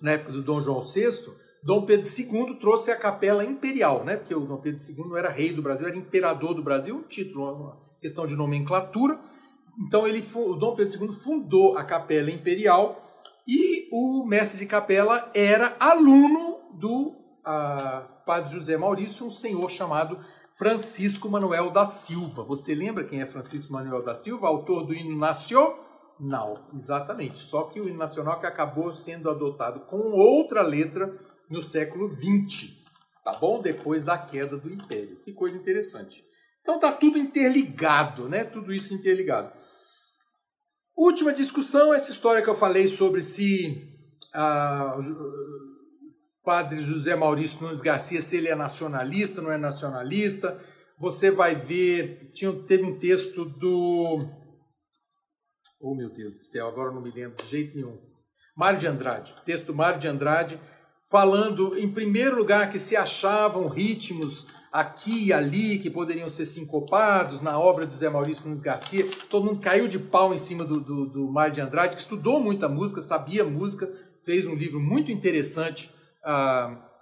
na 0.04 0.12
época 0.12 0.34
do 0.34 0.44
Dom 0.44 0.62
João 0.62 0.82
VI, 0.82 1.32
Dom 1.64 1.86
Pedro 1.86 2.06
II 2.06 2.56
trouxe 2.60 2.92
a 2.92 2.98
capela 2.98 3.44
imperial, 3.46 4.04
né? 4.04 4.18
Porque 4.18 4.36
o 4.36 4.42
Dom 4.42 4.58
Pedro 4.58 4.82
II 4.82 5.08
não 5.08 5.16
era 5.16 5.30
rei 5.30 5.54
do 5.54 5.62
Brasil, 5.62 5.88
era 5.88 5.96
imperador 5.96 6.54
do 6.54 6.62
Brasil, 6.62 6.98
um 6.98 7.04
título, 7.04 7.50
uma 7.50 7.78
questão 8.02 8.28
de 8.28 8.36
nomenclatura. 8.36 9.18
Então 9.88 10.06
ele, 10.06 10.22
o 10.36 10.56
Dom 10.56 10.76
Pedro 10.76 11.06
II 11.06 11.14
fundou 11.14 11.78
a 11.78 11.86
capela 11.86 12.30
imperial 12.30 13.02
e 13.48 13.88
o 13.94 14.26
mestre 14.26 14.60
de 14.60 14.66
capela 14.66 15.32
era 15.34 15.76
aluno 15.80 16.60
do 16.74 17.16
padre 18.26 18.52
José 18.52 18.76
Maurício, 18.76 19.26
um 19.26 19.30
senhor 19.30 19.70
chamado 19.72 20.20
Francisco 20.54 21.30
Manuel 21.30 21.72
da 21.72 21.86
Silva. 21.86 22.44
Você 22.44 22.76
lembra 22.76 23.06
quem 23.06 23.22
é 23.22 23.26
Francisco 23.26 23.72
Manuel 23.72 24.04
da 24.04 24.14
Silva, 24.14 24.48
autor 24.48 24.86
do 24.86 24.94
hino 24.94 25.18
Nacional? 25.18 25.83
Não, 26.20 26.70
exatamente. 26.74 27.40
Só 27.40 27.64
que 27.64 27.80
o 27.80 27.88
hino 27.88 27.98
nacional 27.98 28.40
que 28.40 28.46
acabou 28.46 28.94
sendo 28.94 29.30
adotado 29.30 29.82
com 29.82 29.98
outra 30.12 30.62
letra 30.62 31.14
no 31.50 31.62
século 31.62 32.10
XX, 32.16 32.72
tá 33.24 33.34
bom? 33.34 33.62
Depois 33.62 34.04
da 34.04 34.18
queda 34.18 34.58
do 34.58 34.72
Império. 34.72 35.20
Que 35.24 35.34
coisa 35.34 35.58
interessante. 35.58 36.24
Então 36.62 36.80
tá 36.80 36.92
tudo 36.92 37.18
interligado, 37.18 38.30
né? 38.30 38.44
Tudo 38.44 38.74
isso 38.74 38.94
interligado. 38.94 39.52
Última 40.96 41.34
discussão, 41.34 41.94
essa 41.94 42.12
história 42.12 42.42
que 42.42 42.50
eu 42.50 42.56
falei 42.56 42.88
sobre 42.88 43.22
se 43.22 43.90
ah, 44.34 44.98
o 44.98 46.44
padre 46.44 46.82
José 46.82 47.16
Maurício 47.16 47.62
Nunes 47.62 47.82
Garcia, 47.82 48.22
se 48.22 48.38
ele 48.38 48.48
é 48.48 48.56
nacionalista, 48.56 49.42
não 49.42 49.52
é 49.52 49.58
nacionalista. 49.58 50.58
Você 51.00 51.32
vai 51.32 51.56
ver, 51.56 52.32
tinha, 52.34 52.54
teve 52.54 52.84
um 52.84 52.98
texto 52.98 53.44
do 53.44 54.43
Oh, 55.86 55.94
meu 55.94 56.10
Deus 56.10 56.34
do 56.36 56.40
céu, 56.40 56.66
agora 56.70 56.94
não 56.94 57.02
me 57.02 57.12
lembro 57.12 57.36
de 57.44 57.50
jeito 57.50 57.76
nenhum. 57.76 58.00
Mário 58.56 58.80
de 58.80 58.88
Andrade, 58.88 59.36
texto 59.44 59.76
Mário 59.76 60.00
de 60.00 60.08
Andrade, 60.08 60.58
falando, 61.12 61.78
em 61.78 61.92
primeiro 61.92 62.38
lugar, 62.38 62.72
que 62.72 62.80
se 62.80 62.96
achavam 62.96 63.68
ritmos 63.68 64.48
aqui 64.72 65.26
e 65.26 65.34
ali 65.34 65.78
que 65.80 65.90
poderiam 65.90 66.30
ser 66.30 66.46
sincopados 66.46 67.42
na 67.42 67.60
obra 67.60 67.86
do 67.86 67.94
Zé 67.94 68.10
Maurício 68.10 68.46
Nunes 68.46 68.62
Garcia. 68.62 69.06
Todo 69.30 69.46
mundo 69.46 69.60
caiu 69.60 69.90
de 69.90 70.00
pau 70.00 70.34
em 70.34 70.38
cima 70.38 70.64
do, 70.64 70.80
do, 70.80 71.06
do 71.06 71.28
Mário 71.30 71.54
de 71.54 71.60
Andrade, 71.60 71.98
que 71.98 72.02
estudou 72.02 72.40
muita 72.40 72.70
música, 72.70 73.02
sabia 73.02 73.44
música, 73.44 73.92
fez 74.24 74.48
um 74.48 74.56
livro 74.56 74.80
muito 74.80 75.12
interessante, 75.12 75.94
uh, 76.24 76.94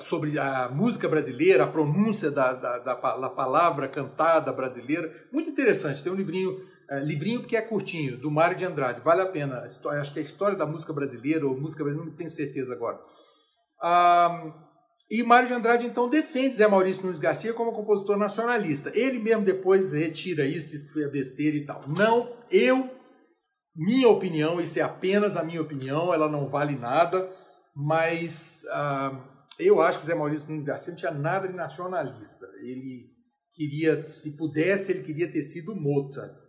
sobre 0.00 0.38
a 0.38 0.68
música 0.68 1.08
brasileira, 1.08 1.64
a 1.64 1.66
pronúncia 1.66 2.30
da, 2.30 2.52
da, 2.52 2.78
da, 2.78 2.94
da 2.94 3.28
palavra 3.30 3.88
cantada 3.88 4.52
brasileira. 4.52 5.12
Muito 5.32 5.50
interessante. 5.50 6.02
Tem 6.02 6.12
um 6.12 6.16
livrinho, 6.16 6.60
é, 6.90 6.98
livrinho 6.98 7.42
que 7.42 7.56
é 7.56 7.62
curtinho, 7.62 8.16
do 8.16 8.30
Mário 8.30 8.56
de 8.56 8.64
Andrade. 8.64 9.00
Vale 9.00 9.22
a 9.22 9.26
pena. 9.26 9.64
História, 9.64 10.00
acho 10.00 10.12
que 10.12 10.18
é 10.18 10.22
a 10.22 10.22
história 10.22 10.56
da 10.56 10.66
música 10.66 10.92
brasileira, 10.92 11.46
ou 11.46 11.58
música 11.58 11.84
brasileira, 11.84 12.10
não 12.10 12.16
tenho 12.16 12.30
certeza 12.30 12.74
agora. 12.74 12.98
Ah, 13.80 14.52
e 15.08 15.22
Mário 15.22 15.48
de 15.48 15.54
Andrade, 15.54 15.86
então, 15.86 16.08
defende 16.08 16.56
Zé 16.56 16.66
Maurício 16.66 17.02
Nunes 17.02 17.20
Garcia 17.20 17.52
como 17.52 17.72
compositor 17.72 18.16
nacionalista. 18.16 18.90
Ele 18.92 19.18
mesmo 19.20 19.44
depois 19.44 19.92
retira 19.92 20.44
isso, 20.44 20.68
diz 20.68 20.82
que 20.82 20.92
foi 20.92 21.04
a 21.04 21.08
besteira 21.08 21.56
e 21.56 21.64
tal. 21.64 21.84
Não, 21.88 22.32
eu, 22.50 22.90
minha 23.74 24.08
opinião, 24.08 24.60
isso 24.60 24.78
é 24.78 24.82
apenas 24.82 25.36
a 25.36 25.44
minha 25.44 25.62
opinião, 25.62 26.12
ela 26.12 26.28
não 26.28 26.48
vale 26.48 26.76
nada, 26.76 27.30
mas 27.74 28.64
ah, 28.70 29.46
eu 29.60 29.80
acho 29.80 29.98
que 29.98 30.06
Zé 30.06 30.14
Maurício 30.14 30.48
Nunes 30.48 30.64
Garcia 30.64 30.90
não 30.90 30.98
tinha 30.98 31.12
nada 31.12 31.46
de 31.46 31.54
nacionalista. 31.54 32.46
Ele 32.62 33.10
queria, 33.52 34.04
se 34.04 34.36
pudesse, 34.36 34.90
ele 34.90 35.02
queria 35.02 35.30
ter 35.30 35.42
sido 35.42 35.74
Mozart. 35.74 36.39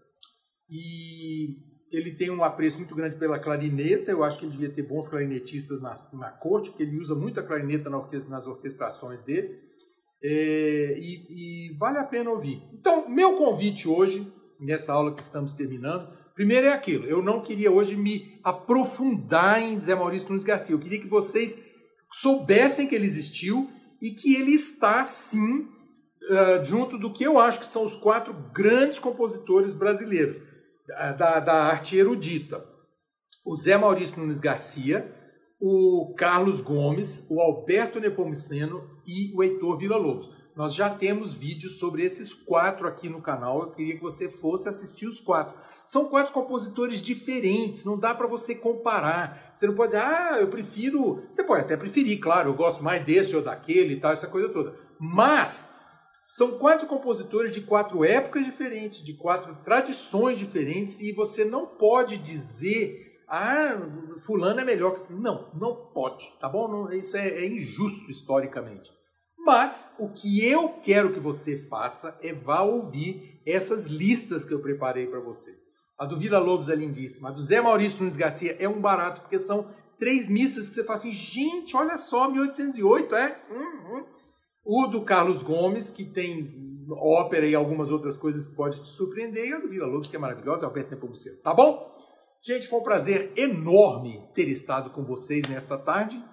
E 0.71 1.57
ele 1.91 2.11
tem 2.15 2.31
um 2.31 2.43
apreço 2.43 2.77
muito 2.77 2.95
grande 2.95 3.17
pela 3.17 3.37
clarineta, 3.37 4.09
eu 4.09 4.23
acho 4.23 4.39
que 4.39 4.45
ele 4.45 4.53
devia 4.53 4.71
ter 4.71 4.83
bons 4.83 5.09
clarinetistas 5.09 5.81
na, 5.81 5.93
na 6.13 6.29
corte, 6.29 6.69
porque 6.69 6.83
ele 6.83 6.97
usa 6.97 7.13
muita 7.13 7.43
clarineta 7.43 7.89
na 7.89 7.97
orquestra, 7.97 8.29
nas 8.29 8.47
orquestrações 8.47 9.21
dele, 9.21 9.59
é, 10.23 10.97
e, 10.97 11.67
e, 11.69 11.77
vale 11.77 11.97
a 11.97 12.03
pena 12.03 12.29
ouvir. 12.29 12.61
Então, 12.73 13.09
meu 13.09 13.35
convite 13.35 13.89
hoje, 13.89 14.25
nessa 14.59 14.93
aula 14.93 15.13
que 15.13 15.21
estamos 15.21 15.51
terminando, 15.51 16.07
primeiro 16.33 16.67
é 16.67 16.73
aquilo, 16.73 17.05
eu 17.05 17.21
não 17.21 17.41
queria 17.41 17.71
hoje 17.71 17.97
me 17.97 18.39
aprofundar 18.41 19.61
em 19.61 19.77
Zé 19.77 19.93
Maurício 19.93 20.29
Nunes 20.29 20.45
Garcia, 20.45 20.73
eu 20.73 20.79
queria 20.79 21.01
que 21.01 21.07
vocês 21.07 21.61
soubessem 22.13 22.87
que 22.87 22.95
ele 22.95 23.05
existiu 23.05 23.69
e 24.01 24.11
que 24.11 24.35
ele 24.35 24.53
está, 24.53 25.03
sim, 25.03 25.67
uh, 26.29 26.63
junto 26.63 26.97
do 26.97 27.11
que 27.11 27.23
eu 27.23 27.37
acho 27.37 27.59
que 27.59 27.65
são 27.65 27.83
os 27.83 27.97
quatro 27.97 28.33
grandes 28.53 28.99
compositores 28.99 29.73
brasileiros 29.73 30.50
da, 31.17 31.39
da 31.39 31.53
arte 31.63 31.97
erudita. 31.97 32.63
O 33.45 33.55
Zé 33.55 33.77
Maurício 33.77 34.19
Nunes 34.19 34.39
Garcia, 34.39 35.11
o 35.59 36.13
Carlos 36.17 36.61
Gomes, 36.61 37.27
o 37.29 37.41
Alberto 37.41 37.99
Nepomuceno 37.99 38.87
e 39.05 39.33
o 39.35 39.43
Heitor 39.43 39.77
Villa-Lobos. 39.77 40.29
Nós 40.55 40.73
já 40.73 40.89
temos 40.89 41.33
vídeos 41.33 41.79
sobre 41.79 42.03
esses 42.03 42.33
quatro 42.33 42.87
aqui 42.87 43.07
no 43.07 43.21
canal. 43.21 43.61
Eu 43.61 43.71
queria 43.71 43.95
que 43.95 44.01
você 44.01 44.27
fosse 44.27 44.67
assistir 44.67 45.07
os 45.07 45.19
quatro. 45.19 45.55
São 45.85 46.09
quatro 46.09 46.33
compositores 46.33 47.01
diferentes, 47.01 47.85
não 47.85 47.97
dá 47.97 48.13
para 48.13 48.27
você 48.27 48.53
comparar. 48.53 49.51
Você 49.55 49.65
não 49.65 49.73
pode 49.73 49.93
dizer, 49.93 50.03
ah, 50.03 50.37
eu 50.39 50.49
prefiro. 50.49 51.23
Você 51.31 51.43
pode 51.43 51.61
até 51.61 51.77
preferir, 51.77 52.19
claro, 52.19 52.49
eu 52.49 52.53
gosto 52.53 52.83
mais 52.83 53.03
desse 53.05 53.35
ou 53.35 53.41
daquele 53.41 53.95
e 53.95 53.99
tal, 53.99 54.11
essa 54.11 54.27
coisa 54.27 54.49
toda. 54.49 54.75
Mas 54.99 55.70
são 56.21 56.57
quatro 56.59 56.87
compositores 56.87 57.51
de 57.51 57.61
quatro 57.61 58.05
épocas 58.05 58.45
diferentes, 58.45 59.03
de 59.03 59.13
quatro 59.13 59.55
tradições 59.63 60.37
diferentes, 60.37 60.99
e 60.99 61.11
você 61.11 61.43
não 61.43 61.65
pode 61.65 62.17
dizer, 62.17 63.23
ah, 63.27 63.75
fulano 64.19 64.59
é 64.59 64.63
melhor 64.63 64.95
que. 64.95 65.11
Não, 65.11 65.49
não 65.53 65.89
pode, 65.93 66.31
tá 66.39 66.47
bom? 66.47 66.67
Não, 66.67 66.91
isso 66.91 67.17
é, 67.17 67.27
é 67.27 67.47
injusto 67.47 68.11
historicamente. 68.11 68.91
Mas 69.43 69.95
o 69.97 70.09
que 70.09 70.47
eu 70.47 70.69
quero 70.83 71.11
que 71.11 71.19
você 71.19 71.57
faça 71.57 72.15
é 72.21 72.31
vá 72.31 72.61
ouvir 72.61 73.41
essas 73.45 73.87
listas 73.87 74.45
que 74.45 74.53
eu 74.53 74.59
preparei 74.59 75.07
para 75.07 75.19
você. 75.19 75.51
A 75.97 76.05
do 76.05 76.17
Vila 76.17 76.37
Lobos 76.37 76.69
é 76.69 76.75
lindíssima. 76.75 77.29
A 77.29 77.31
do 77.31 77.41
Zé 77.41 77.59
Maurício 77.61 77.99
Nunes 77.99 78.15
Garcia 78.15 78.55
é 78.59 78.69
um 78.69 78.79
barato, 78.79 79.21
porque 79.21 79.39
são 79.39 79.67
três 79.97 80.27
missas 80.27 80.69
que 80.69 80.75
você 80.75 80.83
fala 80.83 80.99
assim, 80.99 81.11
gente, 81.11 81.75
olha 81.75 81.97
só, 81.97 82.29
1808, 82.29 83.15
é? 83.15 83.41
Hum, 83.51 83.97
hum. 83.97 84.03
O 84.63 84.87
do 84.87 85.03
Carlos 85.03 85.41
Gomes, 85.43 85.91
que 85.91 86.05
tem 86.05 86.61
ópera 86.89 87.47
e 87.47 87.55
algumas 87.55 87.89
outras 87.89 88.17
coisas 88.17 88.47
que 88.47 88.55
pode 88.55 88.81
te 88.81 88.87
surpreender, 88.87 89.45
e 89.45 89.53
a 89.53 89.59
do 89.59 89.69
Vila 89.69 89.87
Lobos, 89.87 90.07
que 90.07 90.15
é 90.15 90.19
maravilhosa, 90.19 90.65
Alberto 90.65 90.91
Nepomuceno. 90.91 91.37
Tá 91.41 91.53
bom? 91.53 91.89
Gente, 92.43 92.67
foi 92.67 92.79
um 92.79 92.83
prazer 92.83 93.31
enorme 93.37 94.27
ter 94.33 94.49
estado 94.49 94.89
com 94.91 95.03
vocês 95.03 95.47
nesta 95.47 95.77
tarde. 95.77 96.23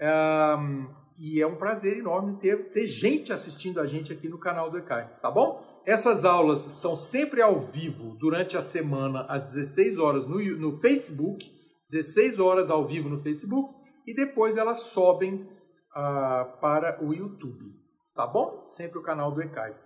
Um, 0.00 0.92
e 1.18 1.40
é 1.40 1.46
um 1.46 1.56
prazer 1.56 1.98
enorme 1.98 2.38
ter, 2.38 2.70
ter 2.70 2.86
gente 2.86 3.32
assistindo 3.32 3.80
a 3.80 3.86
gente 3.86 4.12
aqui 4.12 4.28
no 4.28 4.38
canal 4.38 4.70
do 4.70 4.78
ECAI, 4.78 5.18
tá 5.20 5.30
bom? 5.30 5.62
Essas 5.84 6.24
aulas 6.24 6.60
são 6.60 6.96
sempre 6.96 7.42
ao 7.42 7.60
vivo 7.60 8.16
durante 8.18 8.56
a 8.56 8.62
semana, 8.62 9.26
às 9.28 9.44
16 9.44 9.98
horas 9.98 10.26
no, 10.26 10.38
no 10.56 10.78
Facebook, 10.78 11.46
16 11.90 12.40
horas 12.40 12.70
ao 12.70 12.86
vivo 12.86 13.10
no 13.10 13.20
Facebook, 13.20 13.74
e 14.06 14.14
depois 14.14 14.56
elas 14.56 14.78
sobem 14.78 15.46
uh, 15.90 16.58
para 16.60 17.02
o 17.04 17.12
YouTube, 17.12 17.74
tá 18.14 18.26
bom? 18.26 18.66
Sempre 18.66 18.98
o 18.98 19.02
canal 19.02 19.32
do 19.32 19.42
ECAI. 19.42 19.76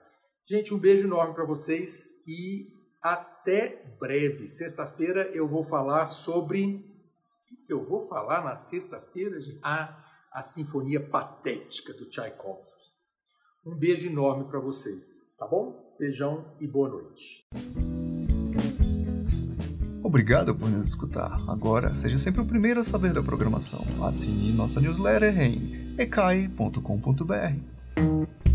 Gente, 0.47 0.75
um 0.75 0.79
beijo 0.79 1.07
enorme 1.07 1.35
para 1.35 1.45
vocês 1.45 2.11
e 2.27 2.69
até 3.03 3.97
breve. 3.99 4.47
Sexta-feira 4.47 5.23
eu 5.29 5.49
vou 5.49 5.65
falar 5.65 6.07
sobre. 6.07 6.93
O 7.53 7.67
que 7.67 7.73
eu 7.73 7.85
vou 7.87 8.01
falar 8.01 8.45
na 8.45 8.57
sexta-feira? 8.57 9.39
Ah, 9.63 10.05
a 10.33 10.43
Sinfonia 10.43 11.01
Patética 11.09 11.95
do 11.95 12.09
Tchaikovsky. 12.11 12.93
Um 13.65 13.77
beijo 13.77 14.09
enorme 14.09 14.45
para 14.45 14.61
vocês, 14.61 15.23
tá 15.39 15.47
bom? 15.47 15.95
Beijão 15.99 16.55
e 16.61 16.67
boa 16.67 16.89
noite. 16.89 17.49
Obrigado 20.03 20.55
por 20.55 20.69
nos 20.69 20.89
escutar. 20.89 21.33
Agora, 21.49 21.95
seja 21.95 22.19
sempre 22.19 22.43
o 22.43 22.47
primeiro 22.47 22.81
a 22.81 22.85
saber 22.85 23.13
da 23.13 23.23
programação. 23.23 23.81
Assine 24.07 24.53
nossa 24.53 24.81
newsletter 24.81 25.41
em 25.41 25.84
ecai.com.br. 25.99 28.54